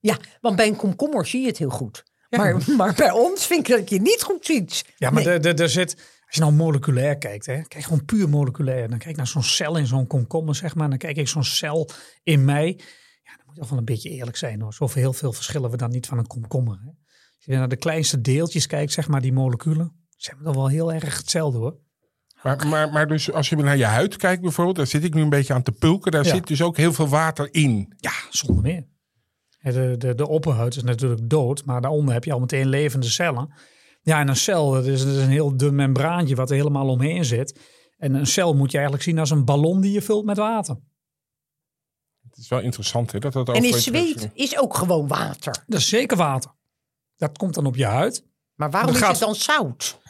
[0.00, 2.04] Ja, want bij een komkommer zie je het heel goed.
[2.30, 4.84] Maar, maar bij ons vind ik dat je niet goed ziet.
[4.96, 5.34] Ja, maar Nee.
[5.34, 5.94] er- er- er zit,
[6.26, 8.88] als je nou moleculair kijkt, hè, kijk gewoon puur moleculair.
[8.88, 10.88] Dan kijk ik naar zo'n cel in zo'n komkommer, zeg maar.
[10.88, 11.88] Dan kijk ik zo'n cel
[12.22, 12.66] in mij.
[13.22, 14.74] Ja, dan moet je toch wel een beetje eerlijk zijn hoor.
[14.74, 16.78] Zoveel heel veel verschillen we dan niet van een komkommer.
[16.84, 16.86] Hè.
[17.36, 19.92] Als je naar de kleinste deeltjes kijkt, zeg maar, die moleculen.
[20.16, 21.78] Zijn we dan wel heel erg hetzelfde hoor.
[22.42, 25.22] Maar, maar, maar dus als je naar je huid kijkt bijvoorbeeld, daar zit ik nu
[25.22, 26.12] een beetje aan te pulken.
[26.12, 26.34] Daar Ja.
[26.34, 27.92] zit dus ook heel veel water in.
[27.96, 28.88] Ja, zonder meer.
[29.62, 33.52] De, de, de opperhuid is natuurlijk dood, maar daaronder heb je al meteen levende cellen.
[34.02, 36.88] Ja, en een cel, dat is, dat is een heel dun membraantje wat er helemaal
[36.88, 37.60] omheen zit.
[37.96, 40.76] En een cel moet je eigenlijk zien als een ballon die je vult met water.
[42.28, 45.64] Het is wel interessant hè, dat dat En is zweet is ook gewoon water.
[45.66, 46.50] Dat is zeker water.
[47.16, 48.24] Dat komt dan op je huid.
[48.54, 50.00] Maar waarom Dat is gaat- het dan zout?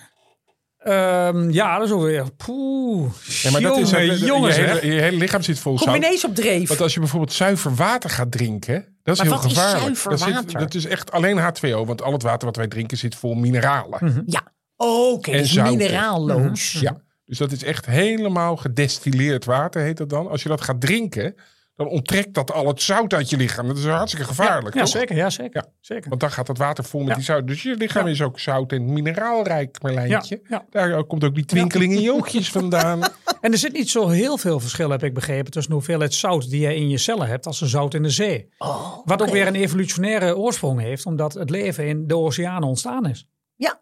[0.80, 2.24] Ehm, ja, dat is ook weer.
[2.36, 3.10] Poeh.
[3.42, 4.86] Ja, maar dat is jongen, je, jongens, hele, hè?
[4.86, 5.96] je hele lichaam zit vol Kom zout.
[5.96, 6.68] ineens op dreef.
[6.68, 9.82] Want als je bijvoorbeeld zuiver water gaat drinken, dat is Maar heel wat is gevaarlijk.
[9.82, 10.58] zuiver dat, zit- water?
[10.60, 13.98] dat is echt alleen H2O, want al het water wat wij drinken zit vol mineralen.
[13.98, 14.22] Hm.
[14.26, 14.42] Ja,
[14.76, 16.72] Oké, dus mineraalloos.
[16.72, 20.28] Ja, dus dat is echt helemaal gedestilleerd water, heet dat dan.
[20.28, 21.34] Als je dat gaat drinken,
[21.80, 23.66] dan onttrekt dat al het zout uit je lichaam.
[23.66, 25.16] Dat is hartstikke gevaarlijk, Ja, zeker.
[25.16, 25.62] Ja, zeker.
[25.64, 25.72] Ja.
[25.80, 26.08] zeker.
[26.08, 27.14] Want dan gaat dat water vol met Ja.
[27.14, 27.46] die zout.
[27.46, 28.10] Dus je lichaam Ja.
[28.12, 30.40] is ook zout en mineraalrijk, Marlijntje.
[30.48, 30.86] Ja, ja.
[30.88, 33.00] Daar komt ook die twinkeling in je oogjes vandaan.
[33.40, 36.50] En er zit niet zo heel veel verschil, heb ik begrepen, tussen de hoeveelheid zout
[36.50, 38.48] die je in je cellen hebt als de zout in de zee.
[38.58, 43.06] Oh, Wat ook weer een evolutionaire oorsprong heeft, omdat het leven in de oceanen ontstaan
[43.06, 43.26] is.
[43.56, 43.80] Ja.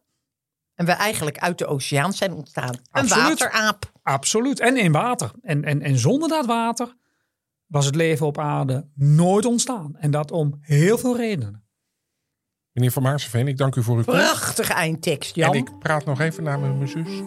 [0.74, 2.74] En we eigenlijk uit de oceaan zijn ontstaan.
[2.74, 3.38] Een Absoluut.
[3.38, 3.92] wateraap.
[4.02, 4.60] Absoluut.
[4.60, 5.30] En in water.
[5.42, 6.96] En, en, en zonder dat water
[7.68, 9.96] was het leven op aarde nooit ontstaan.
[9.96, 11.62] En dat om heel veel redenen.
[12.72, 14.20] Meneer Van Maarseveen, ik dank u voor uw komst.
[14.20, 15.52] Prachtige eindtekst, Jan.
[15.52, 17.22] En ik praat nog even naar mijn zus.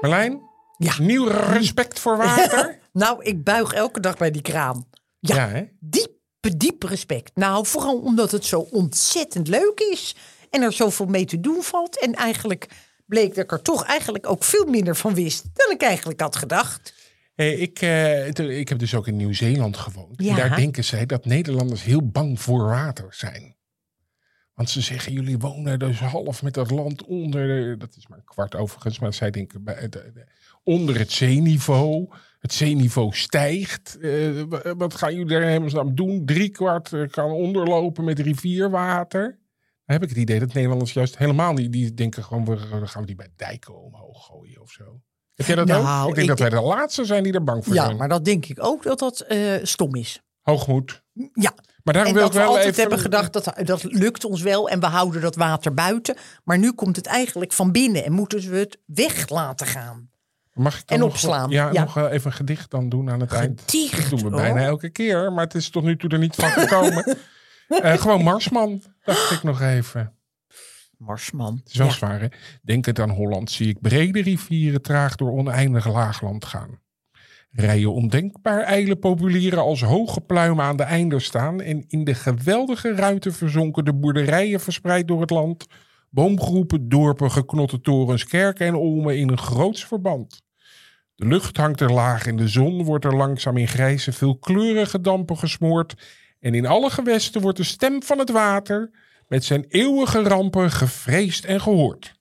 [0.00, 0.40] Marlijn,
[0.78, 0.94] Ja.
[0.98, 2.80] nieuw respect voor water?
[2.92, 4.88] Nou, ik buig elke dag bij die kraan.
[5.18, 5.64] Ja, ja, hè?
[5.80, 7.30] diepe, diep respect.
[7.36, 10.16] Nou, vooral omdat het zo ontzettend leuk is.
[10.50, 12.00] En er zoveel mee te doen valt.
[12.00, 12.68] En eigenlijk
[13.12, 16.36] bleek dat ik er toch eigenlijk ook veel minder van wist dan ik eigenlijk had
[16.36, 16.94] gedacht.
[17.34, 18.26] Hey, ik, eh,
[18.58, 20.18] ik heb dus ook in Nieuw-Zeeland gewoond.
[20.20, 23.56] En daar denken zij dat Nederlanders heel bang voor water zijn.
[24.54, 28.18] Want ze zeggen, jullie wonen dus half met dat land onder, de- dat is maar
[28.18, 30.26] een kwart overigens, maar zij denken bij, de- de-
[30.64, 32.08] onder het zeeniveau.
[32.38, 33.98] Het zeeniveau stijgt.
[34.00, 36.24] Eh, wa- wat gaan jullie daar helemaal doen?
[36.26, 39.38] Drie kwart eh, kan onderlopen met rivierwater.
[39.84, 42.88] Dan heb ik het idee dat Nederlanders juist helemaal niet, die denken gewoon, we, dan
[42.88, 45.00] gaan we die bij dijken omhoog gooien of zo.
[45.34, 46.08] Heb jij dat Nou, ook?
[46.08, 47.96] Ik denk ik dat wij de laatste zijn die er bang voor Ja, zijn.
[47.96, 50.22] maar dat denk ik ook dat dat eh, stom is.
[50.40, 51.02] Hoogmoed.
[51.32, 52.80] Ja, Maar daarom en wil dat ik we wel altijd even...
[52.80, 56.16] hebben gedacht dat dat lukt ons wel en we houden dat water buiten.
[56.44, 60.10] Maar nu komt het eigenlijk van binnen en moeten we het weg laten gaan.
[60.52, 61.50] Mag ik dan en nog- opslaan.
[61.50, 61.80] Ja, Ja.
[61.82, 63.72] nog wel even een gedicht dan doen aan het eind.
[63.92, 66.50] Dat doen we bijna elke keer, maar het is tot nu toe er niet van
[66.50, 67.04] gekomen.
[67.68, 70.14] Eh, gewoon Marsman, dacht ik nog even.
[70.98, 71.56] Marsman.
[71.56, 71.92] Het is wel Ja.
[71.92, 72.26] zwaar, hè?
[72.62, 76.80] Denkend aan Holland zie ik brede rivieren traag door oneindig laagland gaan.
[77.50, 82.94] Rijen ondenkbaar ijle populieren als hoge pluimen aan de einder staan en in de geweldige
[82.94, 85.66] ruimte verzonken de boerderijen verspreid door het land.
[86.10, 90.42] Boomgroepen, dorpen, geknotte torens, kerken en olmen in een groots verband.
[91.14, 95.38] De lucht hangt er laag en de zon wordt er langzaam in grijze, veelkleurige dampen
[95.38, 95.94] gesmoord.
[96.42, 98.90] En in alle gewesten wordt de stem van het water
[99.28, 102.14] met zijn eeuwige rampen gevreesd en gehoord.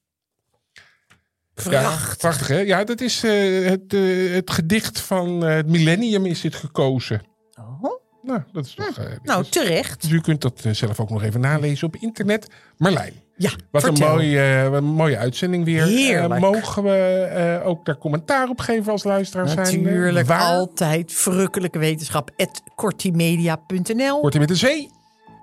[1.53, 2.09] Prachtig.
[2.09, 2.59] Ja, prachtig hè?
[2.59, 7.21] Ja, dat is eh, het, eh, het gedicht van eh, het millennium is dit gekozen.
[7.59, 7.91] Oh,
[8.23, 8.97] Nou, dat is toch...
[8.97, 10.01] eh, nou, dus, terecht.
[10.01, 12.47] dus u kunt dat zelf ook nog even nalezen op internet.
[12.77, 15.83] Marlijn, Ja, wat een mooie, eh, mooie uitzending weer.
[15.83, 16.33] Heerlijk.
[16.33, 16.89] Eh, mogen we
[17.59, 19.81] eh, ook daar commentaar op geven als luisteraar zijn?
[19.83, 22.29] Natuurlijk, altijd verrukkelijke wetenschap.
[22.75, 24.89] kortimedia.nl Wordt hij met een C?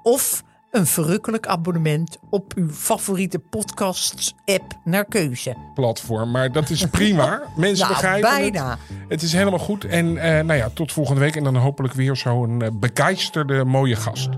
[0.03, 5.57] of een verrukkelijk abonnement op uw favoriete podcast-app naar keuze.
[5.75, 6.31] platform.
[6.31, 7.43] Maar dat is prima.
[7.57, 8.71] Mensen Nou, begrijpen bijna.
[8.71, 8.79] het.
[9.09, 9.85] Het is helemaal goed.
[9.85, 11.37] En nou ja, tot volgende week.
[11.37, 14.29] En dan hopelijk weer zo'n begeisterde mooie gast.